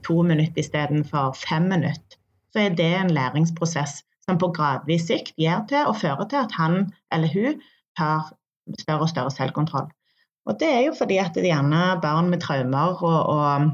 to 0.05 0.23
minutter 0.23 0.63
istedenfor 0.63 1.37
fem 1.49 1.69
minutter. 1.71 2.19
Så 2.53 2.67
er 2.67 2.75
det 2.79 2.91
en 2.95 3.11
læringsprosess 3.11 4.03
som 4.25 4.39
på 4.39 4.51
gradvis 4.57 5.07
sikt 5.09 5.35
gjør 5.41 5.67
til 5.69 5.91
og 5.91 5.97
fører 6.01 6.29
til 6.29 6.41
at 6.41 6.53
han 6.57 6.93
eller 7.13 7.29
hun 7.35 7.61
tar 7.99 8.33
større 8.81 9.07
og 9.07 9.13
større 9.13 9.31
selvkontroll. 9.31 9.89
Og 10.47 10.61
det 10.61 10.69
er 10.69 10.83
jo 10.87 10.95
fordi 10.99 11.19
at 11.21 11.35
det 11.35 11.49
gjerne 11.49 12.01
barn 12.03 12.29
med 12.31 12.41
traumer 12.41 13.01
og, 13.05 13.21
og, 13.37 13.71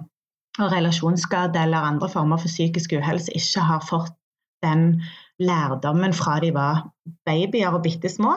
og 0.59 0.73
relasjonsskade 0.73 1.63
eller 1.63 1.79
andre 1.91 2.09
former 2.09 2.39
for 2.39 2.51
psykisk 2.51 2.93
uhelse 2.99 3.33
ikke 3.35 3.67
har 3.67 3.87
fått 3.89 4.15
den 4.63 5.03
lærdommen 5.41 6.15
fra 6.17 6.39
de 6.43 6.53
var 6.55 6.85
babyer 7.27 7.73
og 7.73 7.83
bitte 7.85 8.11
små, 8.13 8.35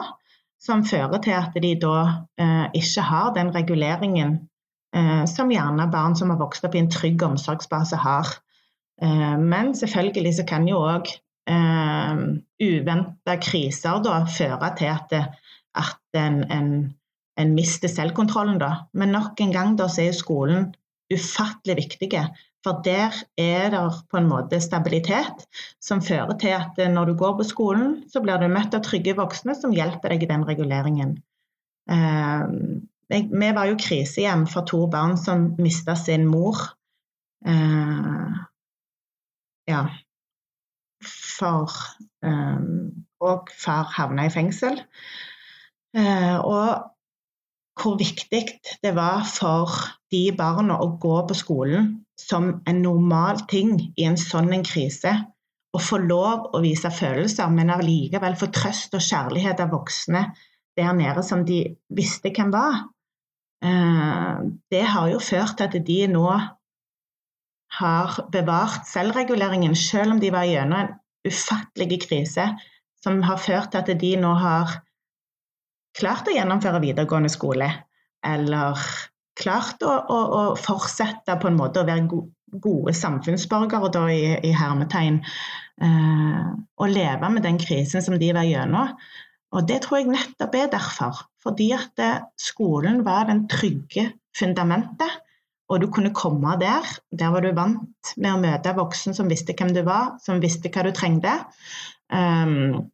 som 0.60 0.84
fører 0.88 1.20
til 1.24 1.36
at 1.36 1.56
de 1.60 1.74
da 1.80 1.98
eh, 2.40 2.66
ikke 2.80 3.04
har 3.04 3.34
den 3.36 3.52
reguleringen 3.54 4.38
eh, 4.96 5.24
som 5.28 5.52
gjerne 5.52 5.90
barn 5.92 6.16
som 6.16 6.32
har 6.32 6.40
vokst 6.40 6.64
opp 6.64 6.74
i 6.74 6.80
en 6.80 6.90
trygg 6.90 7.22
omsorgsbase 7.26 8.00
har. 8.00 8.32
Eh, 9.02 9.36
men 9.38 9.74
selvfølgelig 9.76 10.34
så 10.38 10.48
kan 10.48 10.68
jo 10.68 10.80
òg 10.80 11.12
eh, 11.50 12.24
uventa 12.64 13.38
kriser 13.42 14.00
da 14.06 14.22
føre 14.38 14.72
til 14.80 14.92
at, 14.94 15.16
at 15.84 16.20
en, 16.24 16.44
en 16.48 16.70
en 17.40 17.54
mister 17.54 17.90
selvkontrollen, 17.90 18.58
da. 18.62 18.86
Men 18.94 19.14
nok 19.14 19.40
en 19.42 19.54
gang 19.54 19.78
da, 19.78 19.88
så 19.90 20.04
er 20.04 20.12
jo 20.12 20.18
skolen 20.20 20.68
ufattelig 21.12 21.76
viktig. 21.82 22.10
For 22.64 22.80
der 22.84 23.12
er 23.36 23.68
det 23.74 23.82
på 24.08 24.16
en 24.16 24.28
måte 24.30 24.60
stabilitet 24.64 25.44
som 25.84 26.00
fører 26.02 26.32
til 26.40 26.54
at 26.56 26.78
når 26.90 27.10
du 27.10 27.14
går 27.20 27.36
på 27.36 27.44
skolen, 27.44 27.98
så 28.08 28.22
blir 28.24 28.40
du 28.40 28.48
møtt 28.48 28.74
av 28.76 28.84
trygge 28.86 29.16
voksne 29.18 29.56
som 29.58 29.74
hjelper 29.76 30.14
deg 30.14 30.24
i 30.24 30.30
den 30.30 30.46
reguleringen. 30.48 31.18
Eh, 31.92 32.44
vi 33.12 33.50
var 33.52 33.68
jo 33.68 33.76
krisehjem 33.76 34.46
for 34.48 34.64
to 34.68 34.86
barn 34.88 35.18
som 35.20 35.50
mista 35.60 35.96
sin 35.98 36.24
mor. 36.26 36.56
Eh, 37.44 38.32
ja. 39.68 39.84
For 41.04 41.68
eh, 42.24 42.64
Og 43.24 43.52
far 43.60 43.92
havna 43.92 44.26
i 44.28 44.32
fengsel. 44.32 44.80
Eh, 45.96 46.36
og 46.40 46.90
hvor 47.80 47.98
viktig 47.98 48.42
det 48.84 48.94
var 48.96 49.24
for 49.28 49.70
de 50.12 50.28
barna 50.36 50.78
å 50.80 50.94
gå 51.00 51.14
på 51.28 51.36
skolen 51.36 52.03
som 52.20 52.50
en 52.66 52.82
normal 52.82 53.44
ting 53.50 53.76
i 53.96 54.06
en 54.06 54.18
sånn 54.20 54.52
en 54.54 54.64
krise. 54.66 55.12
Å 55.74 55.80
få 55.82 55.98
lov 55.98 56.50
å 56.54 56.60
vise 56.62 56.90
følelser, 56.94 57.50
men 57.50 57.72
allikevel 57.74 58.36
få 58.38 58.50
trøst 58.54 58.94
og 58.94 59.02
kjærlighet 59.02 59.62
av 59.64 59.72
voksne 59.74 60.28
der 60.78 60.92
nede 60.94 61.22
som 61.26 61.44
de 61.46 61.60
visste 61.94 62.30
hvem 62.34 62.52
var. 62.54 62.84
Eh, 63.64 64.44
det 64.70 64.84
har 64.94 65.08
jo 65.10 65.22
ført 65.22 65.56
til 65.58 65.70
at 65.70 65.86
de 65.86 65.98
nå 66.10 66.26
har 67.78 68.18
bevart 68.30 68.86
selvreguleringen, 68.86 69.74
selv 69.74 70.14
om 70.14 70.22
de 70.22 70.30
var 70.34 70.46
gjennom 70.46 70.84
en 70.84 70.92
ufattelig 71.26 72.04
krise 72.06 72.46
som 73.02 73.22
har 73.26 73.40
ført 73.40 73.72
til 73.72 73.82
at 73.82 74.00
de 74.00 74.12
nå 74.20 74.30
har 74.38 74.78
klart 75.98 76.28
å 76.28 76.34
gjennomføre 76.34 76.82
videregående 76.82 77.30
skole, 77.32 77.68
eller 78.24 78.86
klart 79.38 79.82
å, 79.82 79.90
å, 79.90 80.18
å 80.38 80.42
fortsette 80.58 81.36
på 81.40 81.50
en 81.50 81.58
måte 81.58 81.82
å 81.82 81.88
være 81.88 82.06
gode, 82.10 82.30
gode 82.62 82.94
samfunnsborgere 82.94 83.90
da, 83.94 84.04
i, 84.12 84.32
i, 84.46 84.52
hermetegn, 84.54 85.20
eh, 85.82 86.48
og 86.78 86.92
leve 86.92 87.30
med 87.34 87.42
den 87.46 87.58
krisen 87.58 88.04
som 88.04 88.18
de 88.20 88.30
var 88.36 88.46
gjennom. 88.46 88.94
Og 89.54 89.66
det 89.68 89.80
tror 89.84 90.00
jeg 90.00 90.10
nettopp 90.12 90.56
er 90.58 90.70
derfor. 90.72 91.24
Fordi 91.42 91.70
at 91.76 92.02
eh, 92.02 92.22
skolen 92.40 93.02
var 93.06 93.28
den 93.30 93.44
trygge 93.50 94.10
fundamentet. 94.36 95.20
Og 95.72 95.80
du 95.80 95.88
kunne 95.90 96.12
komme 96.14 96.56
der. 96.60 96.86
Der 97.10 97.32
var 97.32 97.42
du 97.42 97.54
vant 97.56 98.14
med 98.20 98.34
å 98.34 98.40
møte 98.40 98.74
voksen 98.76 99.16
som 99.16 99.30
visste 99.30 99.56
hvem 99.56 99.72
du 99.74 99.80
var, 99.86 100.18
som 100.22 100.42
visste 100.42 100.70
hva 100.70 100.84
du 100.84 100.92
trengte. 100.94 101.38
Um, 102.12 102.90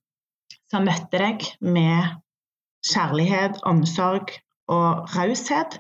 som 0.71 0.87
møtte 0.87 1.19
deg 1.19 1.49
med 1.67 2.21
kjærlighet, 2.87 3.59
omsorg 3.67 4.31
og 4.71 5.13
raushet, 5.17 5.79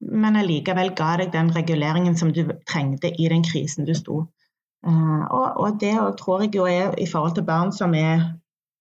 men 0.00 0.38
allikevel 0.38 0.92
ga 0.98 1.16
deg 1.20 1.32
den 1.34 1.50
reguleringen 1.54 2.16
som 2.18 2.32
du 2.34 2.44
trengte 2.70 3.10
i 3.10 3.28
den 3.30 3.44
krisen 3.46 3.88
du 3.88 3.94
sto. 3.98 4.24
Uh, 4.86 5.24
og, 5.34 5.46
og, 5.58 5.78
det 5.82 5.96
tror 6.20 6.44
jeg 6.44 6.54
jo 6.54 6.66
er 6.70 6.94
i 7.02 7.06
forhold 7.10 7.34
til 7.34 7.46
barn 7.46 7.72
som 7.74 7.94
er 7.98 8.28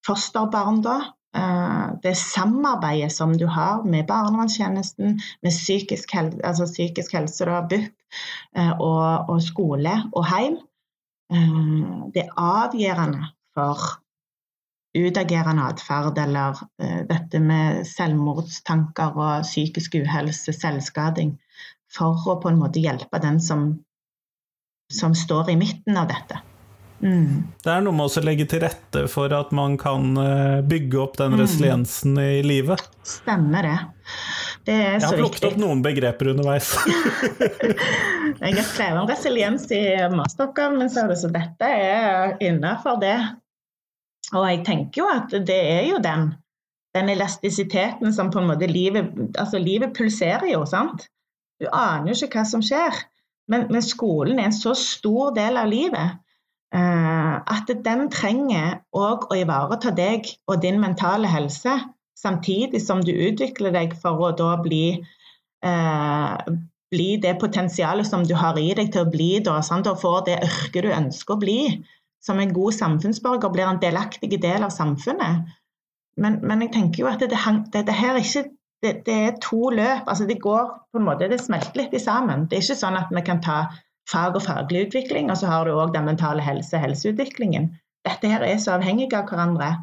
fosterbarn, 0.06 0.84
da. 0.86 0.98
Uh, 1.38 1.98
det 2.04 2.15
samarbeidet 2.17 3.12
som 3.13 3.34
du 3.38 3.48
har 3.50 3.84
med 3.84 4.08
barnevernstjenesten, 4.08 5.17
med 5.43 5.52
psykisk, 5.52 6.13
helse, 6.13 6.39
altså 6.46 6.70
psykisk 6.70 7.17
helse, 7.17 7.46
da, 7.50 7.63
BUP, 7.70 7.89
uh, 8.58 8.74
og, 8.78 9.30
og, 9.34 9.41
skole 9.41 9.98
og 10.13 10.26
heim, 10.30 10.62
det 11.28 12.22
er 12.22 12.38
avgjørende 12.39 13.26
for 13.52 13.82
utagerende 14.98 15.70
atferd 15.72 16.18
eller 16.22 16.58
uh, 16.58 17.02
dette 17.10 17.42
med 17.44 17.84
selvmordstanker 17.88 19.18
og 19.18 19.48
psykisk 19.48 20.00
uhelse, 20.02 20.56
selvskading, 20.56 21.36
for 21.94 22.18
å 22.28 22.38
på 22.42 22.52
en 22.52 22.60
måte 22.60 22.84
hjelpe 22.84 23.22
den 23.24 23.40
som, 23.44 23.70
som 24.92 25.16
står 25.16 25.54
i 25.54 25.60
midten 25.60 25.98
av 26.00 26.10
dette. 26.12 26.42
Mm. 26.98 27.44
Det 27.62 27.70
er 27.70 27.84
noe 27.86 27.94
med 27.94 28.10
å 28.10 28.22
legge 28.26 28.48
til 28.50 28.64
rette 28.64 29.04
for 29.12 29.34
at 29.36 29.52
man 29.56 29.76
kan 29.80 30.18
uh, 30.18 30.66
bygge 30.66 30.98
opp 31.02 31.18
den 31.20 31.36
mm. 31.36 31.42
resiliensen 31.44 32.18
i 32.22 32.42
livet. 32.46 32.82
Stemmer 33.06 33.68
det. 33.70 33.78
Det 34.68 34.76
er 34.76 34.96
Jeg 34.98 35.06
har 35.06 35.20
plukket 35.22 35.46
opp 35.52 35.60
noen 35.62 35.84
begreper 35.86 36.32
underveis. 36.34 36.74
jeg 38.42 38.56
har 38.58 38.66
skrevet 38.66 39.02
om 39.04 39.10
resiliens 39.10 39.68
i 39.72 39.84
masteroppgaven 40.12 40.82
min, 40.82 40.92
så 40.92 41.30
dette 41.32 41.70
er 41.70 42.34
innafor 42.44 42.98
det. 43.04 43.18
Og 44.36 44.44
jeg 44.50 44.63
tenker 44.68 45.02
jo 45.02 45.08
at 45.12 45.34
det 45.48 45.58
er 45.58 45.86
jo 45.88 46.00
den, 46.04 46.32
den 46.98 47.12
elastisiteten 47.13 48.13
som 48.13 48.32
på 48.34 48.42
en 48.42 48.50
måte 48.50 48.68
livet 48.68 49.13
Altså 49.40 49.62
livet 49.62 49.96
pulserer 49.96 50.50
jo, 50.52 50.66
sant. 50.68 51.08
Du 51.62 51.68
aner 51.72 52.12
jo 52.12 52.28
ikke 52.28 52.42
hva 52.42 52.48
som 52.48 52.63
skjer. 52.66 52.96
Men, 53.48 53.70
men 53.72 53.84
skolen 53.84 54.40
er 54.40 54.50
en 54.50 54.56
så 54.56 54.76
stor 54.78 55.32
del 55.38 55.58
av 55.58 55.70
livet 55.72 56.18
uh, 56.76 57.36
at 57.40 57.72
den 57.86 58.10
trenger 58.12 58.82
òg 58.92 59.30
å 59.32 59.38
ivareta 59.40 59.94
deg 59.96 60.28
og 60.52 60.60
din 60.66 60.82
mentale 60.84 61.30
helse, 61.32 61.78
samtidig 62.20 62.82
som 62.84 63.00
du 63.06 63.13
utvikler 63.13 63.72
deg 63.72 63.96
for 64.02 64.28
å 64.28 64.34
da 64.36 64.58
bli 64.60 64.98
uh, 65.63 66.36
bli 66.92 67.08
det 67.24 67.38
potensialet 67.40 68.08
som 68.08 68.24
du 68.28 68.36
har 68.36 68.60
i 68.60 68.70
deg 68.76 68.92
til 68.94 69.04
å 69.04 69.12
bli, 69.12 69.32
da, 69.44 69.60
sant? 69.63 69.88
og 69.88 70.00
få 70.04 70.20
det 70.28 70.40
yrket 70.44 70.86
du 70.86 70.92
ønsker 70.96 71.36
å 71.36 71.42
bli 71.42 71.60
som 72.28 72.42
en 72.44 72.54
god 72.54 72.76
samfunnsborger 72.76 73.54
blir 73.54 73.70
en 73.70 73.82
delaktig 73.82 74.36
del 74.44 74.66
av 74.68 74.74
samfunnet. 74.76 75.48
Men, 76.20 76.40
men 76.44 76.66
jeg 76.66 76.74
tenker 76.76 77.04
jo 77.04 77.10
at 77.10 77.22
det, 77.24 77.40
det, 77.74 77.86
det 77.88 77.96
her 77.96 78.18
er 78.18 78.26
ikke 78.26 78.48
det, 78.84 78.94
det, 79.08 79.13
er 79.16 79.38
to 79.42 79.70
løp. 79.74 80.06
altså 80.06 80.28
Det 80.30 80.42
går 80.42 80.66
på 80.92 81.00
en 81.00 81.08
måte, 81.08 81.30
det 81.32 81.40
smelter 81.42 81.82
litt 81.82 81.98
sammen. 82.02 82.46
Det 82.46 82.60
er 82.60 82.66
ikke 82.66 82.82
sånn 82.84 82.98
at 83.00 83.13
vi 83.13 83.24
kan 83.26 83.42
ta 83.42 83.60
fag 84.08 84.38
og 84.38 84.46
faglig 84.46 84.88
utvikling, 84.88 85.32
og 85.32 85.40
så 85.40 85.50
har 85.52 85.68
du 85.68 85.76
òg 85.76 85.94
den 85.96 86.08
mentale 86.08 86.44
helse 86.44 86.80
helseutviklingen. 86.80 87.72
Dette 88.08 88.30
her 88.32 88.46
er 88.46 88.60
så 88.62 88.78
avhengig 88.78 89.10
av 89.18 89.28
hverandre. 89.30 89.74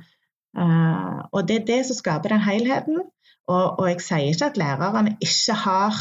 Uh, 0.56 1.26
og 1.34 1.48
det 1.48 1.60
er 1.60 1.66
det 1.68 1.80
som 1.88 1.98
skaper 1.98 2.32
den 2.32 2.44
helheten. 2.44 3.02
Og, 3.50 3.80
og 3.80 3.88
jeg 3.90 4.00
sier 4.00 4.30
ikke 4.30 4.52
at 4.52 4.60
lærerne 4.60 5.16
ikke 5.20 5.56
har 5.64 5.98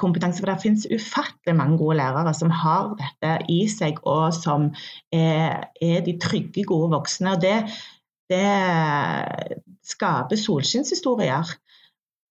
kompetanse. 0.00 0.42
For 0.42 0.50
det 0.50 0.62
finnes 0.62 0.86
ufattelig 0.92 1.56
mange 1.58 1.78
gode 1.80 1.98
lærere 1.98 2.34
som 2.36 2.52
har 2.54 2.94
dette 3.00 3.34
i 3.52 3.64
seg, 3.70 3.98
og 4.06 4.34
som 4.36 4.70
er, 5.14 5.68
er 5.82 6.04
de 6.06 6.16
trygge, 6.22 6.66
gode 6.68 6.92
voksne. 6.94 7.34
og 7.34 7.42
det, 7.42 7.56
det 8.30 8.46
skaper 9.84 10.40
solskinnshistorier. 10.40 11.54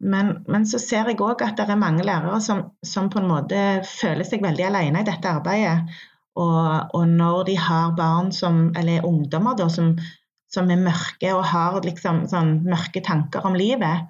Men, 0.04 0.34
men, 0.52 0.66
så 0.68 0.80
ser 0.82 1.08
jeg 1.08 1.22
òg 1.24 1.44
at 1.46 1.56
det 1.60 1.70
er 1.70 1.80
mange 1.80 2.04
lærere 2.04 2.42
som, 2.44 2.66
som, 2.84 3.08
på 3.12 3.22
en 3.22 3.30
måte 3.30 3.60
føler 3.88 4.28
seg 4.28 4.44
veldig 4.44 4.66
alene 4.68 5.04
i 5.04 5.08
dette 5.08 5.30
arbeidet. 5.30 5.94
Og, 6.36 6.90
og 6.98 7.08
når 7.08 7.44
de 7.52 7.56
har 7.62 7.94
barn 7.96 8.34
som, 8.36 8.66
eller 8.80 9.06
ungdommer 9.06 9.56
da, 9.56 9.70
som, 9.72 9.94
som 10.52 10.72
er 10.74 10.82
mørke 10.82 11.32
og 11.38 11.46
har 11.52 11.80
liksom 11.86 12.24
sånn 12.32 12.58
mørke 12.66 13.04
tanker 13.06 13.46
om 13.48 13.56
livet, 13.56 14.10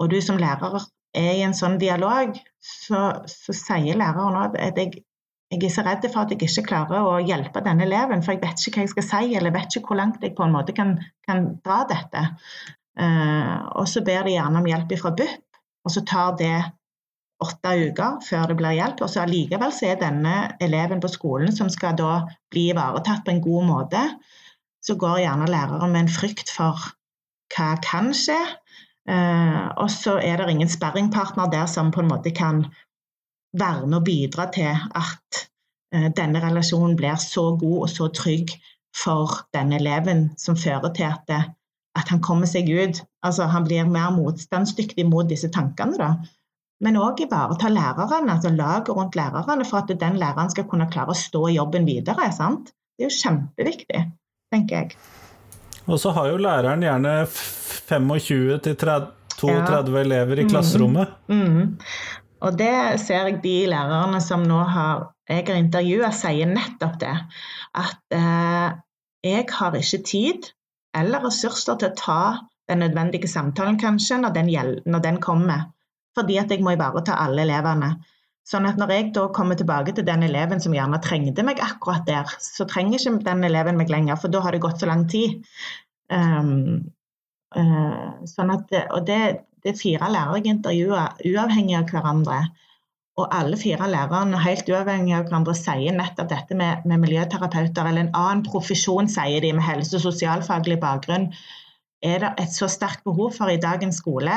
og 0.00 0.08
du 0.12 0.20
som 0.24 0.40
lærer 0.40 0.80
er 1.14 1.32
i 1.38 1.44
en 1.46 1.56
sånn 1.56 1.78
dialog, 1.80 2.36
så, 2.62 3.00
så 3.28 3.54
sier 3.56 3.98
læreren 3.98 4.38
at 4.40 4.58
jeg, 4.78 5.02
jeg, 5.52 5.60
er 5.60 5.72
så 5.72 5.84
redd 5.86 6.06
for 6.08 6.24
at 6.24 6.32
jeg 6.32 6.40
ikke 6.46 6.66
klarer 6.70 7.08
å 7.08 7.16
hjelpe 7.20 7.62
denne 7.64 7.86
eleven, 7.86 8.24
for 8.24 8.34
jeg 8.34 8.42
vet 8.44 8.66
ikke 8.66 8.80
hva 8.80 8.86
jeg 8.86 8.94
skal 8.94 9.08
si, 9.08 9.32
eller 9.38 9.54
vet 9.54 9.76
ikke 9.76 9.92
hvor 9.92 10.00
langt 10.00 10.24
jeg 10.24 10.36
på 10.38 10.46
en 10.46 10.54
måte 10.54 10.74
kan, 10.76 10.96
kan 11.28 11.50
dra 11.64 11.82
dette. 11.90 12.28
Uh, 12.92 13.56
og 13.80 13.88
så 13.88 14.02
ber 14.04 14.28
de 14.28 14.36
gjerne 14.36 14.60
om 14.60 14.68
hjelp 14.68 14.94
fra 15.00 15.12
BUP, 15.16 15.58
og 15.82 15.94
så 15.94 16.04
tar 16.08 16.36
det 16.40 16.56
åtte 17.42 17.72
uker 17.88 18.20
før 18.22 18.50
det 18.50 18.56
blir 18.60 18.76
hjelp. 18.78 19.02
Og 19.04 19.10
så 19.10 19.24
allikevel 19.24 19.74
så 19.74 19.90
er 19.90 20.00
denne 20.00 20.34
eleven 20.62 21.02
på 21.02 21.10
skolen 21.10 21.54
som 21.54 21.70
skal 21.72 21.96
da 21.98 22.22
bli 22.52 22.68
ivaretatt 22.72 23.24
på 23.26 23.34
en 23.34 23.44
god 23.44 23.68
måte, 23.68 24.02
så 24.82 24.96
går 24.98 25.22
gjerne 25.24 25.50
læreren 25.50 25.94
med 25.94 26.04
en 26.04 26.12
frykt 26.12 26.50
for 26.52 26.90
hva 27.54 27.74
kan 27.84 28.12
skje. 28.16 28.38
Eh, 29.08 29.64
og 29.82 29.90
så 29.90 30.18
er 30.22 30.38
det 30.38 30.50
ingen 30.52 30.70
sparringpartner 30.70 31.50
der 31.50 31.66
som 31.66 31.90
på 31.90 32.02
en 32.02 32.10
måte 32.12 32.30
kan 32.30 32.66
være 33.58 33.86
med 33.86 33.98
og 33.98 34.04
bidra 34.04 34.46
til 34.54 34.70
at 34.70 35.40
eh, 35.94 36.08
denne 36.16 36.42
relasjonen 36.44 36.94
blir 36.96 37.18
så 37.20 37.56
god 37.60 37.80
og 37.86 37.90
så 37.90 38.08
trygg 38.14 38.54
for 38.96 39.42
denne 39.56 39.80
eleven, 39.80 40.30
som 40.38 40.56
fører 40.56 40.92
til 40.94 41.08
at, 41.08 41.24
det, 41.28 41.40
at 41.98 42.12
han 42.12 42.20
kommer 42.22 42.46
seg 42.46 42.68
ut. 42.68 43.02
Altså 43.24 43.48
han 43.48 43.64
blir 43.64 43.88
mer 43.88 44.12
motstandsdyktig 44.14 45.06
mot 45.08 45.28
disse 45.28 45.50
tankene. 45.50 45.98
da. 45.98 46.12
Men 46.82 46.98
òg 46.98 47.22
ivareta 47.24 47.70
lærerne, 47.70 48.32
altså 48.32 48.50
laget 48.50 48.90
rundt 48.90 49.16
lærerne, 49.16 49.64
for 49.64 49.82
at 49.82 50.00
den 50.00 50.18
læreren 50.18 50.50
skal 50.50 50.66
kunne 50.68 50.90
klare 50.90 51.14
å 51.14 51.18
stå 51.18 51.46
i 51.48 51.56
jobben 51.56 51.86
videre. 51.86 52.30
Sant? 52.34 52.74
Det 52.98 53.06
er 53.06 53.10
jo 53.10 53.20
kjempeviktig, 53.22 54.02
tenker 54.52 54.76
jeg. 54.76 54.96
Og 55.88 56.00
så 56.00 56.12
har 56.16 56.30
jo 56.30 56.42
læreren 56.42 56.84
gjerne 56.84 57.12
25-32 57.26 59.48
ja. 59.48 59.82
elever 60.00 60.42
i 60.42 60.48
klasserommet. 60.48 61.08
Mm. 61.28 61.42
Mm. 61.42 61.76
Og 62.42 62.58
det 62.58 63.00
ser 63.02 63.28
jeg 63.28 63.42
de 63.42 63.56
lærerne 63.70 64.20
som 64.22 64.42
nå 64.46 64.62
har 64.70 65.08
jeg 65.30 65.46
har 65.46 65.60
intervjua, 65.60 66.10
sier 66.14 66.48
nettopp 66.50 66.96
det. 67.00 67.14
At 67.78 68.16
eh, 68.16 68.72
jeg 69.22 69.46
har 69.54 69.76
ikke 69.78 70.02
tid 70.04 70.48
eller 70.98 71.22
ressurser 71.24 71.78
til 71.80 71.88
å 71.88 71.98
ta 71.98 72.22
den 72.68 72.82
nødvendige 72.82 73.30
samtalen, 73.30 73.78
kanskje, 73.80 74.18
når 74.20 74.34
den, 74.36 74.50
når 74.84 75.04
den 75.04 75.20
kommer. 75.22 75.70
Fordi 76.16 76.36
at 76.42 76.52
jeg 76.52 76.64
må 76.64 76.74
ivareta 76.74 77.16
alle 77.22 77.46
elevene. 77.46 77.94
Sånn 78.48 78.66
at 78.66 78.78
når 78.80 78.90
jeg 78.90 79.10
da 79.14 79.28
kommer 79.34 79.58
tilbake 79.58 79.94
til 79.94 80.06
den 80.06 80.24
eleven 80.26 80.60
som 80.62 80.74
gjerne 80.74 80.98
trengte 81.04 81.44
meg 81.46 81.60
akkurat 81.62 82.02
der, 82.08 82.32
så 82.42 82.66
trenger 82.68 82.98
ikke 82.98 83.22
den 83.28 83.46
eleven 83.46 83.78
meg 83.78 83.92
lenger, 83.92 84.18
for 84.18 84.32
da 84.34 84.42
har 84.42 84.54
det 84.54 84.64
gått 84.64 84.82
så 84.82 84.88
lang 84.90 85.06
tid. 85.10 85.44
Um, 86.10 86.90
uh, 87.54 88.18
sånn 88.28 88.50
at, 88.56 88.74
og 88.90 89.06
det, 89.06 89.20
det 89.62 89.72
er 89.72 89.78
fire 89.78 90.10
lærere 90.10 90.42
jeg 90.42 90.56
intervjuer, 90.56 91.22
uavhengig 91.30 91.78
av 91.78 91.86
hverandre. 91.94 92.40
Og 93.20 93.28
alle 93.36 93.58
fire 93.60 93.86
lærerne, 93.92 94.38
helt 94.40 94.68
uavhengig 94.72 95.14
av 95.14 95.26
hverandre, 95.28 95.54
sier 95.56 95.94
nettopp 95.94 96.30
dette 96.32 96.58
med, 96.58 96.86
med 96.88 97.02
miljøterapeuter, 97.04 97.86
eller 97.86 98.08
en 98.08 98.14
annen 98.16 98.44
profesjon, 98.46 99.10
sier 99.12 99.44
de, 99.44 99.52
med 99.54 99.66
helse- 99.68 100.00
og 100.00 100.06
sosialfaglig 100.08 100.80
bakgrunn, 100.82 101.30
er 102.02 102.24
det 102.24 102.34
et 102.42 102.54
så 102.56 102.66
sterkt 102.72 103.04
behov 103.06 103.36
for 103.36 103.52
i 103.52 103.60
dagens 103.62 104.00
skole. 104.02 104.34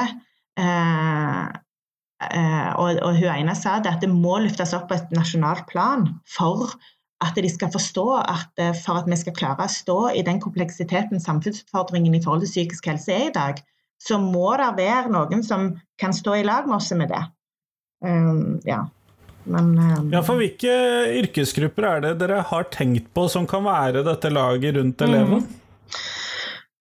Eh, 0.60 1.46
og, 2.80 3.00
og 3.06 3.18
hun 3.18 3.32
ene 3.32 3.56
sa 3.58 3.78
at 3.80 4.02
det 4.02 4.10
må 4.12 4.40
løftes 4.44 4.74
opp 4.78 4.90
på 4.90 4.98
et 4.98 5.14
nasjonalt 5.16 5.66
plan 5.70 6.08
for 6.30 6.74
at 7.24 7.38
de 7.40 7.50
skal 7.50 7.72
forstå 7.72 8.06
at 8.20 8.62
eh, 8.62 8.74
for 8.76 9.00
at 9.00 9.08
vi 9.10 9.18
skal 9.20 9.36
klare 9.38 9.66
å 9.66 9.72
stå 9.72 10.00
i 10.20 10.24
den 10.26 10.42
kompleksiteten 10.44 11.22
samfunnsutfordringen 11.24 12.18
i 12.18 12.22
forhold 12.24 12.44
til 12.46 12.52
psykisk 12.52 12.90
helse 12.92 13.14
er 13.16 13.30
i 13.30 13.36
dag, 13.36 13.62
så 14.02 14.20
må 14.22 14.50
det 14.60 14.74
være 14.78 15.14
noen 15.14 15.44
som 15.46 15.72
kan 16.02 16.14
stå 16.16 16.42
i 16.42 16.46
lag 16.46 16.68
med 16.68 16.78
oss 16.78 16.92
med 16.98 17.10
det. 17.14 17.24
Um, 18.06 18.60
ja. 18.68 18.84
Men, 19.46 19.72
um, 19.78 20.10
ja, 20.12 20.22
for 20.26 20.42
hvilke 20.42 20.74
yrkesgrupper 21.22 21.88
er 21.88 22.04
det 22.04 22.16
dere 22.20 22.42
har 22.50 22.68
tenkt 22.74 23.12
på 23.16 23.28
som 23.32 23.48
kan 23.48 23.64
være 23.66 24.04
dette 24.06 24.32
laget 24.34 24.76
rundt 24.76 25.06
eleven? 25.06 25.46
Mm. 25.46 26.04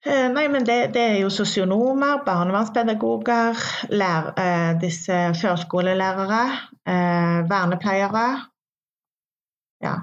Eh, 0.05 0.27
nei, 0.29 0.49
men 0.53 0.67
det, 0.69 0.93
det, 0.93 1.03
er 1.15 1.21
jo 1.23 1.31
sosionomer, 1.33 2.19
barnevernspedagoger, 2.27 3.61
lær, 3.97 4.35
eh, 4.37 4.73
disse 4.83 5.21
førskolelærere, 5.41 6.41
eh, 6.85 7.39
vernepleiere. 7.49 8.27
Ja. 9.85 9.95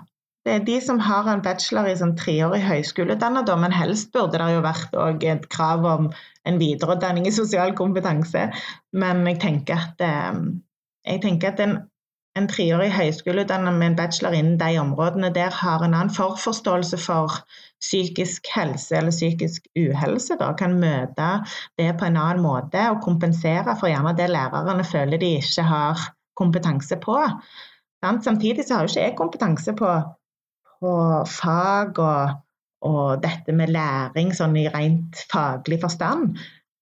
Det 0.42 0.56
er 0.56 0.64
de 0.66 0.80
som 0.82 0.98
har 1.06 1.28
en 1.30 1.44
bachelor 1.46 1.86
i 1.86 1.94
sånn 2.00 2.16
treårig 2.18 2.64
høyskoleutdannet, 2.66 3.52
men 3.62 3.76
helst 3.78 4.10
burde 4.16 4.40
det 4.42 4.56
jo 4.56 4.64
vært 4.66 4.96
et 5.30 5.46
krav 5.54 5.86
om 5.86 6.08
en 6.50 6.58
videreutdanning 6.58 7.28
i 7.30 7.36
sosial 7.36 7.76
kompetanse. 7.78 8.48
Men 8.90 9.22
jeg 9.30 9.38
tenker 9.44 9.78
at, 9.78 10.02
jeg 11.06 11.22
tenker 11.22 11.54
at 11.54 11.62
en 11.62 11.78
en 12.40 12.48
treårig 12.48 12.92
høyskoleutdanning 12.96 13.76
med 13.80 13.90
en 13.90 13.98
bachelor 14.00 14.36
innen 14.36 14.60
de 14.60 14.78
områdene 14.80 15.32
der 15.36 15.52
har 15.56 15.84
en 15.84 15.96
annen 15.98 16.14
forforståelse 16.16 17.00
for 17.02 17.42
psykisk 17.82 18.48
helse 18.56 18.96
eller 18.96 19.12
psykisk 19.12 19.68
uhelse. 19.76 20.38
Da, 20.40 20.54
kan 20.58 20.78
møte 20.80 21.32
det 21.80 21.90
på 22.00 22.08
en 22.08 22.20
annen 22.22 22.44
måte 22.46 22.86
og 22.94 23.02
kompensere 23.04 23.76
for 23.76 23.92
gjerne 23.92 24.16
det 24.18 24.30
lærerne 24.32 24.86
føler 24.88 25.20
de 25.20 25.34
ikke 25.42 25.66
har 25.68 26.06
kompetanse 26.40 26.98
på. 27.04 27.18
Samtidig 28.02 28.66
så 28.66 28.78
har 28.78 28.88
jo 28.88 28.94
ikke 28.94 29.04
jeg 29.04 29.18
kompetanse 29.18 29.76
på, 29.78 29.92
på 30.80 30.96
fag 31.28 32.00
og, 32.00 32.40
og, 32.88 33.04
dette 33.22 33.54
med 33.54 33.76
læring 33.76 34.32
sånn 34.34 34.56
i 34.58 34.70
rent 34.72 35.20
faglig 35.34 35.82
forstand. 35.84 36.40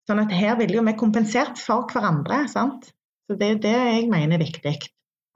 Sånn 0.07 0.21
at 0.21 0.31
her 0.33 0.55
ville 0.61 0.77
jo 0.77 0.85
vi 0.85 0.95
kompensert 0.97 1.57
for 1.59 1.89
hverandre. 1.89 2.45
sant? 2.47 2.93
Så 3.27 3.35
Det 3.37 3.49
er 3.49 3.59
det 3.65 3.75
jeg 3.75 4.07
mener 4.13 4.37
er 4.37 4.45
viktig 4.45 4.77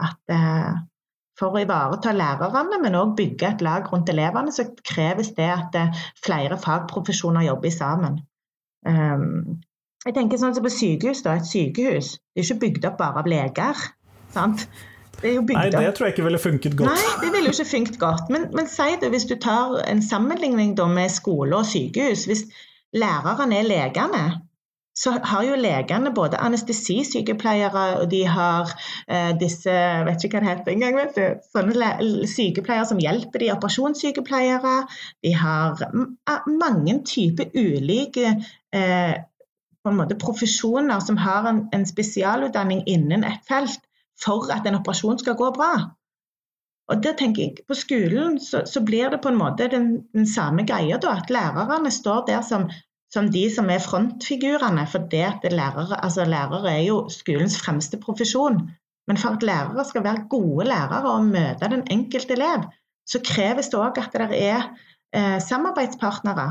at 0.02 0.34
eh, 0.34 0.74
for 1.40 1.56
å 1.56 1.64
ivareta 1.64 2.14
lærerne, 2.14 2.80
men 2.82 2.98
òg 2.98 3.16
bygge 3.18 3.50
et 3.50 3.66
lag 3.66 3.90
rundt 3.92 4.12
elevene, 4.14 4.54
så 4.54 4.68
kreves 4.86 5.34
det 5.38 5.50
at 5.50 5.78
eh, 5.80 6.02
flere 6.24 6.60
fagprofesjoner 6.62 7.48
jobber 7.50 7.74
sammen. 7.74 8.22
Um, 8.86 9.62
jeg 10.04 10.18
tenker 10.18 10.40
sånn 10.40 10.56
som 10.56 10.66
på 10.66 10.72
sykehus, 10.74 11.22
da, 11.24 11.38
Et 11.40 11.48
sykehus 11.48 12.18
det 12.36 12.42
er 12.42 12.48
ikke 12.50 12.64
bygd 12.66 12.88
opp 12.90 12.98
bare 13.00 13.22
av 13.24 13.30
leger. 13.32 13.86
sant? 14.34 14.68
Det 15.24 15.32
Nei, 15.40 15.70
det 15.72 15.94
tror 15.96 16.10
jeg 16.10 16.18
ikke 16.18 16.26
ville 16.26 16.40
funket 16.42 16.74
godt. 16.76 16.90
Nei, 16.92 17.12
det 17.22 17.30
ville 17.32 17.48
jo 17.48 17.56
ikke 17.56 17.70
funket 17.70 18.00
godt. 18.02 18.32
Men, 18.34 18.50
men 18.58 18.68
si 18.68 18.90
det, 19.00 19.08
hvis 19.14 19.28
du 19.30 19.38
tar 19.40 19.78
en 19.88 20.02
sammenligning 20.04 20.74
med 20.76 21.14
skole 21.14 21.56
og 21.56 21.70
sykehus. 21.70 22.26
Hvis 22.28 22.44
læreren 22.92 23.54
er 23.56 23.64
legene, 23.64 24.24
så 24.96 25.16
har 25.26 25.44
jo 25.48 25.58
legene 25.58 26.12
både 26.14 26.38
anestesisykepleiere, 26.38 27.86
og 28.02 28.12
de 28.12 28.22
har 28.30 28.70
eh, 29.08 29.32
disse 29.42 29.74
vet 30.06 30.26
ikke 30.26 30.38
hva 30.38 30.44
det 30.44 30.52
heter 30.52 30.74
engang, 30.76 31.00
vet 31.02 31.18
du, 31.18 31.42
sånne 31.56 32.28
sykepleiere 32.30 32.86
som 32.92 33.02
hjelper 33.02 33.42
de, 33.42 33.52
operasjonssykepleiere. 33.56 34.76
De 35.26 35.34
har 35.34 35.82
mange 36.62 37.00
typer 37.10 37.50
ulike 37.58 38.36
eh, 38.76 39.16
måte 39.92 40.16
profesjoner 40.16 41.02
som 41.04 41.18
har 41.18 41.50
en, 41.50 41.66
en, 41.74 41.86
spesialutdanning 41.86 42.86
innen 42.88 43.26
et 43.28 43.44
felt 43.50 43.82
for 44.24 44.48
at 44.54 44.68
en 44.68 44.80
operasjon 44.80 45.20
skal 45.20 45.36
gå 45.36 45.50
bra. 45.58 45.74
Og 46.92 47.04
der 47.04 47.16
tenker 47.18 47.44
jeg, 47.44 47.66
På 47.68 47.76
skolen 47.76 48.40
så, 48.40 48.64
så 48.66 48.84
blir 48.84 49.10
det 49.10 49.22
på 49.24 49.32
en 49.32 49.40
måte 49.40 49.68
den, 49.72 50.04
den 50.14 50.28
samme 50.28 50.68
greia, 50.68 50.98
da, 51.02 51.18
at 51.18 51.32
lærerne 51.32 51.92
står 51.92 52.26
der 52.28 52.42
som 52.42 52.70
som 53.14 53.30
de 53.32 53.44
som 53.54 53.70
er 53.70 53.84
frontfigurene. 53.84 54.86
For 54.90 55.06
det 55.12 55.26
at 55.28 55.46
lærere, 55.54 56.00
altså 56.04 56.26
lærere 56.26 56.72
er 56.72 56.84
jo 56.88 57.04
skolens 57.14 57.60
fremste 57.62 58.00
profesjon. 58.02 58.64
Men 59.08 59.20
for 59.20 59.36
at 59.36 59.44
lærere 59.44 59.86
skal 59.86 60.04
være 60.04 60.28
gode 60.32 60.66
lærere 60.70 61.12
og 61.12 61.26
møte 61.28 61.70
den 61.72 61.86
enkelte 61.92 62.38
elev, 62.38 62.68
så 63.10 63.20
kreves 63.26 63.70
det 63.70 63.80
òg 63.80 64.00
at 64.00 64.14
det 64.32 64.40
er 64.40 64.70
eh, 65.14 65.40
samarbeidspartnere 65.44 66.48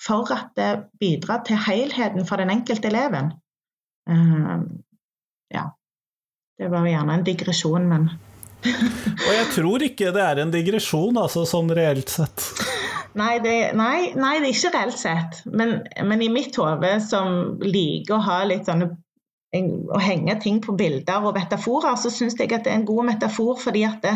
for 0.00 0.32
at 0.32 0.54
det 0.56 0.70
bidrar 1.00 1.42
til 1.44 1.58
helheten 1.60 2.26
for 2.26 2.40
den 2.40 2.50
enkelte 2.50 2.88
eleven. 2.88 3.32
Uh, 4.10 4.62
ja. 5.52 5.66
Det 6.60 6.70
var 6.70 6.86
gjerne 6.88 7.14
en 7.18 7.24
digresjon, 7.24 7.88
men 7.88 8.10
Og 8.60 9.32
jeg 9.32 9.46
tror 9.54 9.82
ikke 9.84 10.12
det 10.12 10.22
er 10.22 10.42
en 10.42 10.52
digresjon, 10.52 11.16
altså 11.16 11.46
sånn 11.48 11.72
reelt 11.76 12.12
sett. 12.12 12.44
Nei 13.18 13.40
det, 13.42 13.54
nei, 13.74 14.12
nei, 14.14 14.34
det 14.38 14.50
er 14.50 14.54
ikke 14.54 14.72
reelt 14.76 14.98
sett. 14.98 15.40
Men, 15.50 15.80
men 16.06 16.22
i 16.22 16.30
mitt 16.32 16.56
hode, 16.60 16.92
som 17.02 17.56
liker 17.64 18.18
å 18.18 18.24
ha 18.26 18.42
litt 18.46 18.70
sånne 18.70 18.92
å 19.90 19.98
henge 19.98 20.36
ting 20.42 20.60
på 20.62 20.76
bilder 20.78 21.24
og 21.26 21.34
metaforer, 21.34 21.96
så 21.98 22.12
syns 22.14 22.36
jeg 22.38 22.52
at 22.54 22.66
det 22.66 22.70
er 22.70 22.78
en 22.78 22.86
god 22.86 23.08
metafor 23.08 23.58
fordi 23.58 23.82
at, 23.88 24.04
det, 24.04 24.12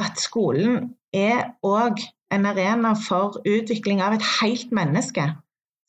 at 0.00 0.16
skolen 0.20 0.94
er 1.12 1.52
òg 1.60 2.00
en 2.32 2.48
arena 2.48 2.94
for 2.98 3.36
utvikling 3.44 4.00
av 4.02 4.16
et 4.16 4.24
helt 4.38 4.72
menneske. 4.74 5.28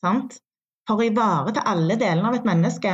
Sant? 0.04 0.38
For 0.88 1.00
å 1.00 1.08
ivareta 1.08 1.64
alle 1.68 1.96
delene 2.00 2.28
av 2.28 2.36
et 2.36 2.46
menneske, 2.48 2.92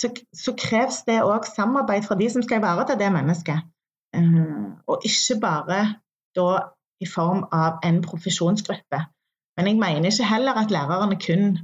så, 0.00 0.10
så 0.32 0.56
kreves 0.56 1.02
det 1.06 1.20
òg 1.22 1.44
samarbeid 1.48 2.08
fra 2.08 2.16
de 2.16 2.28
som 2.32 2.44
skal 2.44 2.60
ivareta 2.60 2.96
det 3.00 3.12
mennesket. 3.12 3.68
Uh, 4.16 4.80
og 4.90 5.04
ikke 5.06 5.36
bare 5.44 5.80
da 6.34 6.48
i 7.00 7.08
form 7.08 7.44
av 7.52 7.80
en 7.86 8.00
profesjonsgruppe. 8.04 9.00
Men 9.56 9.68
jeg 9.68 9.80
mener 9.80 10.10
ikke 10.10 10.28
heller 10.30 10.58
at 10.60 10.72
lærerne 10.72 11.18
kun 11.20 11.58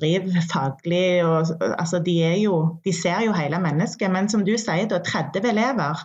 driver 0.00 0.42
faglig. 0.52 1.24
Og, 1.24 1.46
altså 1.78 2.02
de, 2.06 2.16
jo, 2.42 2.78
de, 2.84 2.92
ser 2.92 3.24
jo 3.26 3.36
hele 3.36 3.60
mennesket. 3.62 4.10
Men 4.10 4.28
som 4.28 4.44
du 4.44 4.54
sier, 4.58 4.88
da, 4.90 5.00
30 5.04 5.50
elever, 5.52 6.04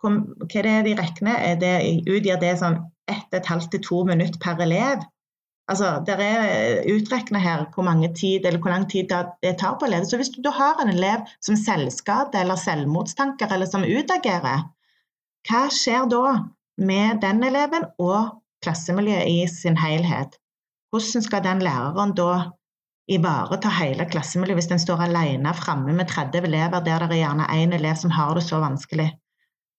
hva 0.00 0.12
er 0.56 0.66
det 0.66 0.76
de 0.88 0.98
regner? 0.98 1.38
Er 1.52 1.56
det, 1.60 1.74
utgjør 2.08 2.40
det 2.42 2.58
sånn 2.60 2.78
1,5 3.10 3.70
til 3.72 3.82
2 3.88 4.04
minutter 4.12 4.40
per 4.42 4.62
elev? 4.64 5.04
Altså, 5.70 5.90
Det 6.06 6.16
er 6.18 6.86
utregna 6.90 7.38
her 7.38 7.66
hvor, 7.74 7.86
tid, 8.16 8.46
hvor, 8.58 8.70
lang 8.70 8.88
tid 8.90 9.12
det 9.42 9.56
tar 9.58 9.76
på 9.78 9.86
elev. 9.86 10.04
Så 10.04 10.16
hvis 10.16 10.32
du 10.34 10.40
da 10.42 10.50
har 10.50 10.82
en 10.82 10.90
elev 10.90 11.28
som 11.40 11.56
selvskade 11.56 12.40
eller 12.40 12.58
selvmordstanker 12.58 13.52
eller 13.54 13.70
som 13.70 13.86
utagerer, 13.86 14.66
hva 15.48 15.60
skjer 15.72 16.08
da? 16.10 16.24
Med 16.80 17.20
den 17.22 17.44
eleven 17.44 17.86
og 17.98 18.40
klassemiljøet 18.64 19.28
i 19.28 19.44
sin 19.52 19.76
helhet. 19.80 20.36
Hvordan 20.90 21.22
skal 21.22 21.44
den 21.44 21.62
læreren 21.64 22.14
da 22.18 22.30
ivareta 23.10 23.70
hele 23.80 24.06
klassemiljøet 24.10 24.60
hvis 24.60 24.70
den 24.70 24.82
står 24.82 25.06
alene 25.06 25.54
framme 25.54 25.94
med 25.96 26.08
30 26.10 26.46
elever 26.46 26.84
der 26.84 27.06
det 27.06 27.16
er 27.16 27.22
gjerne 27.24 27.48
én 27.56 27.74
elev 27.74 27.96
som 27.96 28.14
har 28.14 28.34
det 28.34 28.44
så 28.46 28.60
vanskelig. 28.62 29.10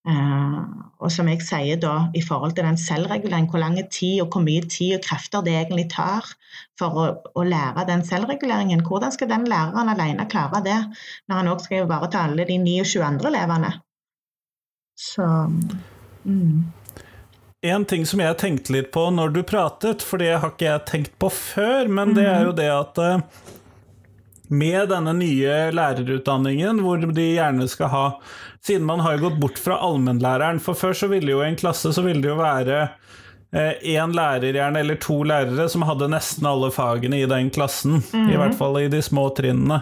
Uh, 0.01 0.65
og 0.97 1.11
som 1.13 1.27
jeg 1.29 1.43
sier 1.45 1.77
da, 1.77 2.07
i 2.17 2.23
forhold 2.25 2.55
til 2.57 2.65
den 2.65 2.77
selvreguleringen, 2.77 3.49
hvor 3.53 3.61
lang 3.61 3.75
tid 3.93 4.23
og 4.23 4.31
hvor 4.33 4.41
mye 4.41 4.63
tid 4.65 4.95
og 4.95 5.03
krefter 5.05 5.43
det 5.45 5.53
egentlig 5.59 5.85
tar 5.93 6.25
for 6.79 6.97
å, 6.97 7.05
å 7.37 7.43
lære 7.45 7.85
den 7.89 8.01
selvreguleringen. 8.05 8.81
Hvordan 8.87 9.13
skal 9.13 9.29
den 9.29 9.45
læreren 9.49 9.93
alene 9.93 10.25
klare 10.29 10.63
det, 10.65 10.79
når 11.29 11.41
han 11.41 11.51
òg 11.53 11.61
skal 11.61 11.85
ivareta 11.85 12.25
alle 12.25 12.47
de 12.49 12.57
29 12.65 13.05
andre 13.05 13.29
elevene? 13.29 13.71
Så 14.97 15.27
mm. 16.25 16.80
En 17.61 17.85
ting 17.85 18.05
som 18.09 18.21
jeg 18.23 18.37
tenkte 18.41 18.73
litt 18.73 18.89
på 18.93 19.03
når 19.13 19.35
du 19.35 19.43
pratet, 19.45 20.01
for 20.01 20.17
det 20.17 20.31
har 20.33 20.49
ikke 20.49 20.65
jeg 20.65 20.85
tenkt 20.89 21.17
på 21.21 21.29
før, 21.29 21.89
men 21.93 22.15
det 22.17 22.25
er 22.25 22.47
jo 22.47 22.55
det 22.57 22.69
at 22.73 23.01
eh, 23.01 23.19
med 24.49 24.89
denne 24.89 25.13
nye 25.13 25.57
lærerutdanningen, 25.77 26.81
hvor 26.81 27.05
de 27.05 27.27
gjerne 27.35 27.69
skal 27.71 27.93
ha 27.93 28.05
Siden 28.61 28.85
man 28.85 28.99
har 29.01 29.17
gått 29.17 29.39
bort 29.41 29.57
fra 29.57 29.79
allmennlæreren, 29.81 30.59
for 30.61 30.77
før 30.77 30.93
så 30.93 31.07
ville 31.09 31.31
jo 31.33 31.39
i 31.41 31.47
en 31.47 31.55
klasse 31.57 31.89
så 31.95 32.03
ville 32.05 32.21
det 32.21 32.29
jo 32.29 32.35
være 32.37 32.83
én 33.51 34.09
eh, 34.09 34.13
lærer 34.15 34.53
gjerne, 34.53 34.79
eller 34.79 34.99
to 35.01 35.23
lærere, 35.25 35.65
som 35.69 35.81
hadde 35.83 36.11
nesten 36.13 36.45
alle 36.45 36.69
fagene 36.71 37.23
i 37.23 37.29
den 37.29 37.49
klassen. 37.53 38.03
Mm. 38.13 38.29
I 38.29 38.37
hvert 38.37 38.57
fall 38.59 38.77
i 38.79 38.91
de 38.91 39.01
små 39.01 39.27
trinnene. 39.37 39.81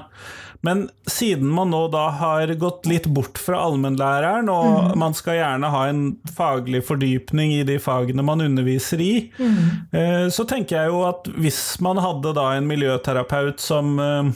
Men 0.62 0.90
siden 1.08 1.48
man 1.48 1.72
nå 1.72 1.86
da 1.94 2.10
har 2.20 2.52
gått 2.60 2.86
litt 2.90 3.08
bort 3.08 3.40
fra 3.40 3.62
allmennlæreren, 3.70 4.50
og 4.52 4.68
mm. 4.92 5.00
man 5.00 5.16
skal 5.16 5.40
gjerne 5.40 5.72
ha 5.72 5.86
en 5.88 6.04
faglig 6.36 6.84
fordypning 6.88 7.54
i 7.56 7.64
de 7.68 7.78
fagene 7.80 8.26
man 8.26 8.44
underviser 8.44 9.00
i, 9.04 9.14
mm. 9.40 10.28
så 10.36 10.46
tenker 10.50 10.82
jeg 10.82 10.92
jo 10.92 11.06
at 11.08 11.32
hvis 11.40 11.62
man 11.84 12.02
hadde 12.04 12.36
da 12.36 12.52
en 12.58 12.68
miljøterapeut 12.68 13.64
som 13.64 13.96
eh, 14.04 14.32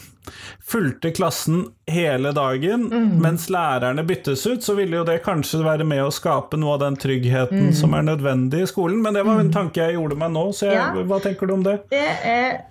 fulgte 0.64 1.10
klassen 1.10 1.66
hele 1.90 2.32
dagen 2.32 2.88
mm. 2.88 3.10
mens 3.22 3.50
lærerne 3.52 4.04
byttes 4.08 4.46
ut, 4.46 4.64
så 4.64 4.74
ville 4.78 4.96
jo 4.96 5.04
det 5.04 5.20
kanskje 5.26 5.60
være 5.64 5.84
med 5.88 6.06
å 6.06 6.12
skape 6.14 6.56
noe 6.60 6.78
av 6.78 6.86
den 6.86 6.96
tryggheten 7.00 7.68
mm. 7.68 7.74
som 7.76 7.96
er 7.96 8.06
nødvendig 8.08 8.64
i 8.64 8.70
skolen. 8.70 9.02
Men 9.04 9.16
det 9.16 9.26
var 9.26 9.42
en 9.42 9.50
mm. 9.52 9.56
tanke 9.56 9.84
jeg 9.84 9.98
gjorde 9.98 10.18
meg 10.24 10.32
nå, 10.32 10.46
så 10.56 10.70
jeg, 10.70 10.80
ja. 10.80 11.04
hva 11.04 11.20
tenker 11.24 11.50
du 11.50 11.58
om 11.58 11.66
det? 11.66 11.82
Det 11.92 12.06
er 12.24 12.62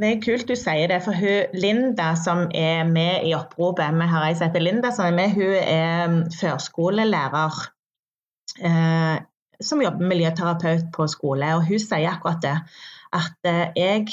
det 0.00 0.10
er 0.10 0.22
kult 0.24 0.48
du 0.48 0.54
sier 0.56 0.88
det, 0.90 1.00
for 1.04 1.16
hun, 1.16 1.50
Linda 1.56 2.14
som 2.18 2.46
er 2.56 2.86
med 2.88 3.26
i 3.28 3.34
oppropet 3.36 3.98
Vi 3.98 4.08
har 4.12 4.28
ei 4.28 4.36
som 4.38 4.56
Linda 4.56 4.92
som 4.96 5.10
er 5.10 5.16
med. 5.16 5.34
Hun 5.36 5.56
er 5.60 6.06
mm, 6.08 6.22
førskolelærer 6.38 7.60
eh, 8.64 9.18
som 9.60 9.82
jobber 9.84 10.08
miljøterapeut 10.08 10.88
på 10.94 11.06
skole. 11.06 11.52
og 11.54 11.68
Hun 11.68 11.78
sier 11.82 12.14
akkurat 12.14 12.42
det. 12.42 12.56
At 13.12 13.50
eh, 13.50 13.66
jeg 13.76 14.08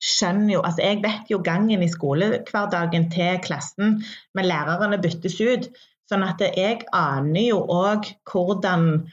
skjønner 0.00 0.54
jo 0.54 0.64
Altså 0.64 0.82
jeg 0.86 1.02
vet 1.04 1.30
jo 1.30 1.42
gangen 1.44 1.82
i 1.82 1.92
skolehverdagen 1.92 3.10
til 3.12 3.40
klassen, 3.44 4.00
men 4.34 4.48
lærerne 4.48 5.00
byttes 5.02 5.40
ut. 5.40 5.70
Sånn 6.10 6.24
at 6.26 6.40
jeg 6.42 6.80
aner 6.96 7.44
jo 7.44 7.60
òg 7.70 8.08
hvordan 8.26 9.04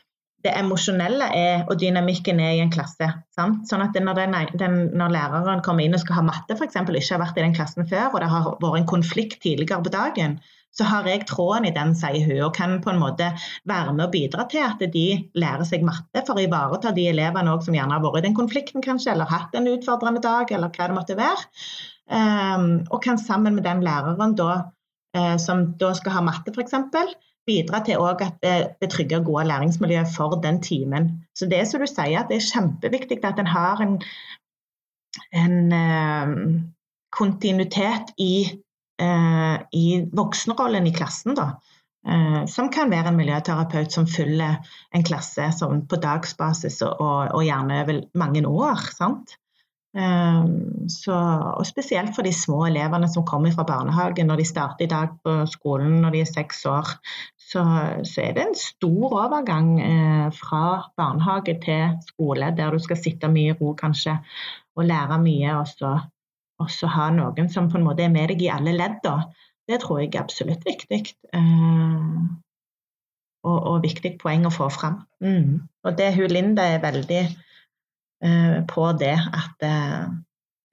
det 0.48 0.56
emosjonelle 0.58 1.28
er, 1.36 1.64
og 1.68 1.80
dynamikken 1.82 2.40
er 2.44 2.56
i 2.56 2.62
en 2.64 2.74
klasse. 2.74 3.10
Sant? 3.36 3.66
Sånn 3.70 3.84
at 3.84 3.98
når, 4.00 4.22
den, 4.22 4.36
den, 4.60 4.78
når, 4.98 5.14
læreren 5.16 5.64
kommer 5.66 5.86
inn 5.86 5.98
og 5.98 6.04
skal 6.04 6.22
ha 6.22 6.28
matte, 6.30 6.56
f.eks., 6.56 6.80
ikke 6.80 7.18
har 7.18 7.24
vært 7.26 7.40
i 7.40 7.44
den 7.46 7.58
klassen 7.58 7.90
før, 7.90 8.14
og 8.14 8.22
det 8.24 8.30
har 8.32 8.54
vært 8.62 8.80
en 8.82 8.94
konflikt 8.94 9.42
tidligere 9.44 9.84
på 9.84 9.94
dagen, 9.94 10.38
så 10.78 10.86
har 10.86 11.08
jeg 11.10 11.26
tråden 11.26 11.66
i 11.66 11.74
den, 11.74 11.94
sier 11.98 12.22
hun, 12.28 12.42
og 12.46 12.54
kan 12.56 12.78
på 12.84 12.92
en 12.92 13.02
måte 13.02 13.32
være 13.70 13.96
med 13.98 14.08
og 14.08 14.14
bidra 14.14 14.46
til 14.52 14.62
at 14.62 14.84
de 14.94 15.06
lærer 15.40 15.66
seg 15.66 15.86
matte 15.86 16.22
for 16.28 16.38
å 16.38 16.44
ivareta 16.44 16.94
de 16.94 17.08
elevene 17.10 17.56
som 17.66 17.78
gjerne 17.78 17.98
har 17.98 18.04
vært 18.04 18.22
i 18.22 18.28
den 18.28 18.38
konflikten, 18.38 18.84
kanskje, 18.86 19.16
eller 19.16 19.30
hatt 19.32 19.56
en 19.58 19.70
utfordrende 19.72 20.22
dag, 20.24 20.52
eller 20.54 20.74
hva 20.74 20.90
det 20.90 20.98
måtte 20.98 21.18
være. 21.18 21.48
Um, 22.08 22.68
og 22.94 23.02
kan 23.04 23.18
sammen 23.20 23.58
med 23.58 23.66
den 23.68 23.82
læreren 23.84 24.36
da, 24.38 24.52
uh, 25.18 25.36
som 25.42 25.72
da 25.82 25.92
skal 25.98 26.20
ha 26.20 26.28
matte, 26.30 26.54
f.eks., 26.54 26.78
bidra 27.48 27.82
til 27.86 28.04
at 28.10 28.24
det, 28.44 28.56
det 28.82 28.90
trygger 28.92 29.24
gode 29.24 29.48
læringsmiljø 29.48 30.04
for 30.16 30.36
den 30.44 30.62
timen. 30.62 31.10
Så 31.36 31.48
det 31.50 31.64
som 31.68 31.82
du 31.82 31.88
sier, 31.90 32.20
at 32.20 32.32
det 32.32 32.40
er 32.40 32.50
kjempeviktig 32.52 33.20
at 33.24 33.40
en 33.40 33.52
har 33.52 33.82
en, 33.84 33.96
en 35.34 35.58
uh, 35.74 36.36
kontinuitet 37.16 38.14
i, 38.20 38.36
uh, 39.02 39.58
i 39.74 39.88
voksenrollen 40.14 40.88
i 40.88 40.94
klassen. 40.96 41.38
da. 41.40 41.56
Uh, 42.08 42.46
som 42.48 42.70
kan 42.72 42.92
være 42.92 43.12
en 43.12 43.20
miljøterapeut 43.20 43.92
som 43.92 44.08
følger 44.08 44.62
en 44.96 45.04
klasse 45.04 45.50
på 45.90 46.00
dagsbasis 46.04 46.82
og, 46.86 47.02
og, 47.02 47.44
gjerne 47.44 47.82
over 47.84 48.02
mange 48.16 48.48
år. 48.48 48.88
sant? 48.96 49.38
Ehm, 49.98 50.90
så, 50.90 51.16
og 51.58 51.66
spesielt 51.66 52.14
for 52.16 52.26
de 52.28 52.34
små 52.36 52.68
elevene 52.68 53.08
som 53.10 53.26
kommer 53.26 53.54
fra 53.56 53.66
barnehagen 53.66 54.30
når 54.30 54.42
de 54.42 54.46
starter 54.46 54.86
i 54.86 54.92
dag 54.92 55.16
på 55.26 55.40
skolen 55.50 56.02
når 56.04 56.14
de 56.14 56.22
er 56.22 56.30
seks 56.30 56.66
år. 56.70 56.92
Så, 57.48 57.64
så 58.06 58.22
er 58.22 58.36
det 58.36 58.44
en 58.44 58.60
stor 58.60 59.16
overgang 59.24 59.72
eh, 59.82 60.28
fra 60.36 60.64
barnehage 61.00 61.56
til 61.64 61.98
skole, 62.10 62.52
der 62.58 62.76
du 62.76 62.84
skal 62.84 63.00
sitte 63.00 63.32
mye 63.32 63.56
i 63.56 63.58
ro 63.58 63.74
kanskje 63.80 64.18
og 64.78 64.86
lære 64.86 65.18
mye. 65.24 65.56
Og 65.58 66.70
så, 66.74 66.92
ha 66.94 67.10
noen 67.16 67.50
som 67.54 67.72
på 67.72 67.80
en 67.80 67.88
måte 67.88 68.06
er 68.06 68.14
med 68.14 68.34
deg 68.34 68.44
i 68.46 68.52
alle 68.54 68.76
ledd. 68.76 69.08
Det 69.68 69.80
tror 69.82 70.04
jeg 70.04 70.14
er 70.14 70.26
absolutt 70.26 70.68
viktig. 70.68 71.02
Eh, 71.34 72.22
og, 73.48 73.58
og, 73.58 73.82
viktig 73.86 74.18
poeng 74.22 74.46
å 74.46 74.54
få 74.54 74.70
fram. 74.74 75.02
Mm. 75.24 75.66
Og 75.88 75.98
det 75.98 76.12
hun 76.18 76.30
Linda 76.34 76.68
er 76.68 76.84
veldig 76.84 77.24
på 78.20 78.86
det 78.98 79.16
at 79.16 79.66
eh, 79.66 80.08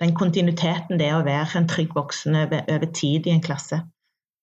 den 0.03 0.15
kontinuiteten 0.17 0.99
det 1.01 1.11
er 1.11 1.19
å 1.19 1.27
være 1.27 1.61
en 1.61 1.69
trygg 1.71 1.95
voksen 1.97 2.37
over, 2.39 2.65
over 2.71 2.91
tid 2.97 3.29
i 3.29 3.35
en 3.35 3.45
klasse. 3.45 3.83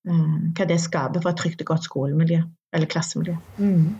Eh, 0.07 0.37
hva 0.57 0.67
det 0.69 0.79
skaper 0.81 1.21
for 1.23 1.33
et 1.33 1.41
trygt 1.41 1.61
og 1.65 1.73
godt 1.73 1.89
skolemiljø, 1.89 2.41
eller 2.73 2.89
klassemiljø. 2.89 3.35
Mm. 3.57 3.91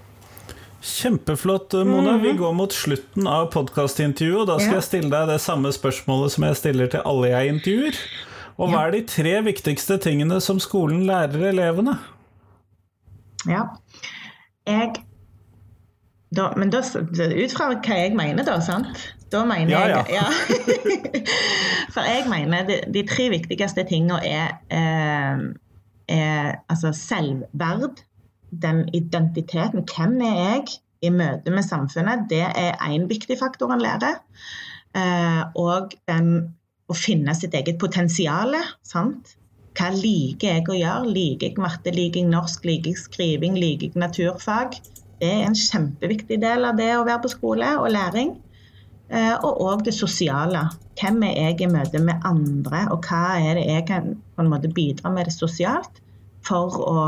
Kjempeflott, 0.82 1.76
Mona. 1.86 2.16
Vi 2.18 2.32
mhm. 2.32 2.40
går 2.40 2.54
mot 2.58 2.74
slutten 2.74 3.28
av 3.30 3.52
podkastintervjuet, 3.54 4.40
og 4.42 4.50
da 4.50 4.58
skal 4.58 4.74
ja. 4.74 4.80
jeg 4.80 4.88
stille 4.88 5.12
deg 5.14 5.30
det 5.30 5.42
samme 5.44 5.70
spørsmålet 5.76 6.34
som 6.34 6.48
jeg 6.48 6.58
stiller 6.58 6.90
til 6.90 7.06
alle 7.06 7.30
jeg 7.30 7.56
intervjuer. 7.56 8.00
Og 8.62 8.70
hva 8.70 8.82
er 8.88 8.96
de 8.96 9.04
tre 9.10 9.36
viktigste 9.46 9.98
tingene 10.02 10.38
som 10.44 10.60
skolen 10.62 11.06
lærer 11.08 11.48
elevene? 11.52 11.96
Ja. 13.50 13.64
Jeg 14.68 15.02
da, 16.36 16.52
men 16.56 16.70
da, 16.72 16.80
ut 16.80 17.54
fra 17.56 17.68
hva 17.74 17.98
jeg 17.98 18.14
mener, 18.16 18.46
da, 18.48 18.60
sant? 18.64 19.02
Da 19.32 19.42
mener 19.48 19.72
ja, 19.74 20.04
jeg 20.08 20.16
ja. 20.16 20.28
For 21.94 22.08
jeg 22.08 22.28
mener 22.32 22.68
de, 22.68 22.78
de 22.92 23.04
tre 23.08 23.30
viktigste 23.32 23.84
tingene 23.88 24.20
er, 24.28 24.54
eh, 24.72 25.44
er 26.12 26.54
altså 26.72 26.94
selvverd, 26.96 28.04
den 28.64 28.84
identiteten. 28.96 29.86
Hvem 29.88 30.18
er 30.28 30.40
jeg 30.40 30.74
i 31.08 31.12
møte 31.16 31.52
med 31.52 31.64
samfunnet? 31.68 32.26
Det 32.32 32.44
er 32.44 32.80
én 32.84 33.08
viktig 33.12 33.38
faktor 33.40 33.72
en 33.72 33.84
lærer. 33.84 34.20
Eh, 34.96 35.44
og 35.56 35.96
den 36.12 36.34
å 36.92 36.96
finne 36.98 37.36
sitt 37.38 37.56
eget 37.56 37.80
potensial. 37.80 38.56
Sant? 38.88 39.36
Hva 39.80 39.92
liker 39.96 40.58
jeg 40.58 40.68
å 40.68 40.76
gjøre? 40.76 41.12
Liker 41.16 41.52
jeg 41.52 41.64
matte, 41.64 41.96
liker 41.96 42.24
jeg 42.24 42.32
norsk, 42.32 42.68
liker 42.68 42.92
jeg 42.92 43.04
skriving, 43.06 43.56
liker 43.60 43.88
jeg 43.88 44.04
naturfag? 44.04 44.80
Er 45.22 45.44
en 45.46 45.58
kjempeviktig 45.58 46.40
del 46.42 46.66
av 46.66 46.80
det 46.80 46.90
å 46.98 47.06
være 47.06 47.22
på 47.24 47.32
skole 47.36 47.68
og 47.80 47.92
læring. 47.94 48.36
Eh, 49.12 49.34
og 49.44 49.60
òg 49.66 49.84
det 49.86 49.94
sosiale. 49.94 50.64
Hvem 51.00 51.20
er 51.28 51.36
jeg 51.36 51.66
i 51.66 51.68
møte 51.72 52.00
med 52.00 52.24
andre, 52.28 52.86
og 52.94 53.04
hva 53.08 53.36
er 53.42 53.60
det 53.60 53.68
jeg 53.68 53.86
kan 53.90 54.16
på 54.36 54.44
en 54.44 54.52
måte 54.52 54.72
bidra 54.72 55.12
med 55.12 55.28
det 55.28 55.36
sosialt 55.36 56.00
for 56.48 56.78
å, 56.88 57.04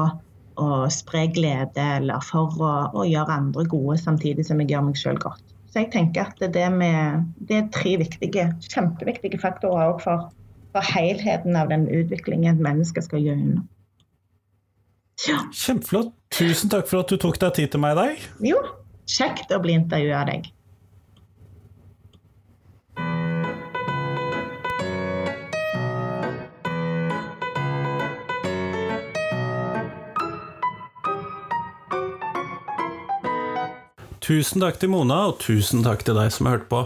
å 0.60 0.67
spre 0.91 1.26
glede, 1.34 1.86
eller 2.02 2.23
for 2.28 2.52
å, 2.60 2.73
å, 2.91 3.06
gjøre 3.08 3.39
andre 3.39 3.65
gode 3.71 3.97
samtidig 4.02 4.45
som 4.49 4.60
jeg 4.60 4.73
gjør 4.73 4.88
meg 4.89 4.99
sjøl 4.99 5.21
godt. 5.23 5.54
Så 5.71 5.82
jeg 5.82 5.93
tenker 5.95 6.28
at 6.28 6.43
det, 6.54 6.65
med, 6.76 7.30
det 7.47 7.60
er 7.62 7.69
tre 7.73 7.95
viktige, 8.04 8.49
kjempeviktige 8.67 9.39
faktorer 9.41 9.95
for, 10.04 10.28
for 10.76 10.94
helheten 10.94 11.56
av 11.58 11.71
den 11.71 11.88
utviklingen 11.88 12.58
et 12.58 12.67
menneske 12.67 13.02
skal 13.06 13.23
gjøre 13.23 13.40
gjennom. 13.42 13.69
Ja. 15.23 15.40
Kjempeflott. 15.56 16.13
Tusen 16.34 16.71
takk 16.73 16.88
for 16.90 17.04
at 17.04 17.12
du 17.13 17.19
tok 17.21 17.38
deg 17.38 17.54
tid 17.60 17.73
til 17.75 17.81
meg 17.84 17.94
i 17.94 18.00
dag. 18.00 18.27
Jo, 18.42 18.60
kjekt 19.06 19.54
å 19.54 19.62
bli 19.62 19.77
intervjua 19.77 20.23
av 20.23 20.31
deg. 20.31 20.50
Tusen 34.23 34.63
takk 34.63 34.77
til 34.79 34.90
Mona, 34.90 35.25
og 35.29 35.42
tusen 35.44 35.84
takk 35.86 36.06
til 36.08 36.15
deg 36.15 36.31
som 36.31 36.48
har 36.48 36.58
hørt 36.58 36.69
på. 36.71 36.86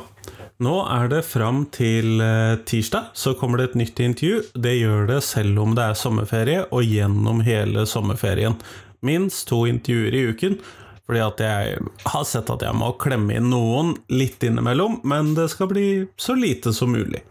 Nå 0.65 0.73
er 0.89 1.05
det 1.11 1.19
fram 1.29 1.67
til 1.69 2.17
eh, 2.25 2.55
tirsdag, 2.65 3.11
så 3.13 3.35
kommer 3.37 3.61
det 3.61 3.67
et 3.67 3.75
nytt 3.83 3.99
intervju. 4.01 4.39
Det 4.57 4.73
gjør 4.73 5.05
det 5.11 5.19
selv 5.21 5.61
om 5.61 5.75
det 5.77 5.85
er 5.85 5.99
sommerferie, 5.99 6.63
og 6.73 6.81
gjennom 6.81 7.43
hele 7.45 7.85
sommerferien. 7.85 8.57
Minst 9.05 9.47
to 9.49 9.65
intervjuer 9.69 10.15
i 10.15 10.25
uken. 10.31 10.59
Fordi 11.07 11.23
at 11.23 11.39
jeg 11.39 11.77
har 12.11 12.25
sett 12.27 12.49
at 12.51 12.63
jeg 12.65 12.75
må 12.75 12.91
klemme 12.99 13.37
inn 13.37 13.51
noen 13.51 13.93
litt 14.11 14.43
innimellom, 14.43 14.99
men 15.07 15.31
det 15.37 15.47
skal 15.53 15.69
bli 15.71 15.87
så 16.19 16.35
lite 16.35 16.73
som 16.75 16.91
mulig. 16.91 17.21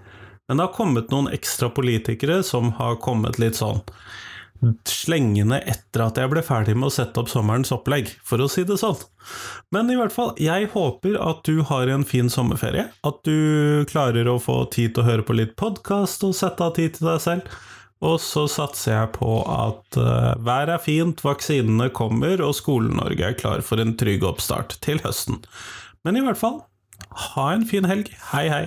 Men 0.49 0.57
det 0.57 0.69
har 0.69 0.77
kommet 0.79 1.11
noen 1.13 1.29
ekstra 1.29 1.69
politikere 1.75 2.41
som 2.47 2.73
har 2.79 2.97
kommet 3.03 3.41
litt 3.43 3.59
sånn 3.59 3.83
slengende 4.89 5.59
etter 5.69 6.03
at 6.07 6.17
jeg 6.17 6.31
ble 6.33 6.43
ferdig 6.45 6.77
med 6.79 6.89
å 6.89 6.95
sette 6.95 7.21
opp 7.21 7.29
sommerens 7.31 7.73
opplegg, 7.75 8.09
for 8.25 8.41
å 8.41 8.49
si 8.51 8.65
det 8.67 8.79
sånn. 8.81 8.99
Men 9.75 9.91
i 9.93 9.99
hvert 9.99 10.15
fall, 10.15 10.33
jeg 10.41 10.71
håper 10.73 11.19
at 11.21 11.43
du 11.45 11.61
har 11.69 11.91
en 11.93 12.07
fin 12.09 12.31
sommerferie, 12.33 12.87
at 12.89 13.21
du 13.27 13.85
klarer 13.91 14.29
å 14.31 14.41
få 14.43 14.63
tid 14.73 14.95
til 14.95 15.05
å 15.05 15.09
høre 15.11 15.27
på 15.27 15.37
litt 15.37 15.57
podkast 15.61 16.25
og 16.27 16.37
sette 16.39 16.65
av 16.65 16.77
tid 16.79 16.97
til 16.97 17.11
deg 17.11 17.23
selv. 17.23 17.57
Og 18.05 18.19
så 18.21 18.45
satser 18.51 18.93
jeg 18.93 19.13
på 19.15 19.41
at 19.49 19.97
uh, 19.97 20.37
været 20.45 20.75
er 20.75 20.83
fint, 20.85 21.23
vaksinene 21.25 21.89
kommer, 21.97 22.43
og 22.45 22.57
Skole-Norge 22.59 23.25
er 23.25 23.39
klar 23.39 23.65
for 23.65 23.81
en 23.81 23.95
trygg 23.97 24.27
oppstart 24.29 24.77
til 24.85 25.01
høsten. 25.05 25.41
Men 26.05 26.19
i 26.19 26.25
hvert 26.25 26.41
fall, 26.41 26.61
ha 27.33 27.47
en 27.55 27.65
fin 27.69 27.89
helg. 27.89 28.13
Hei, 28.35 28.49
hei. 28.53 28.67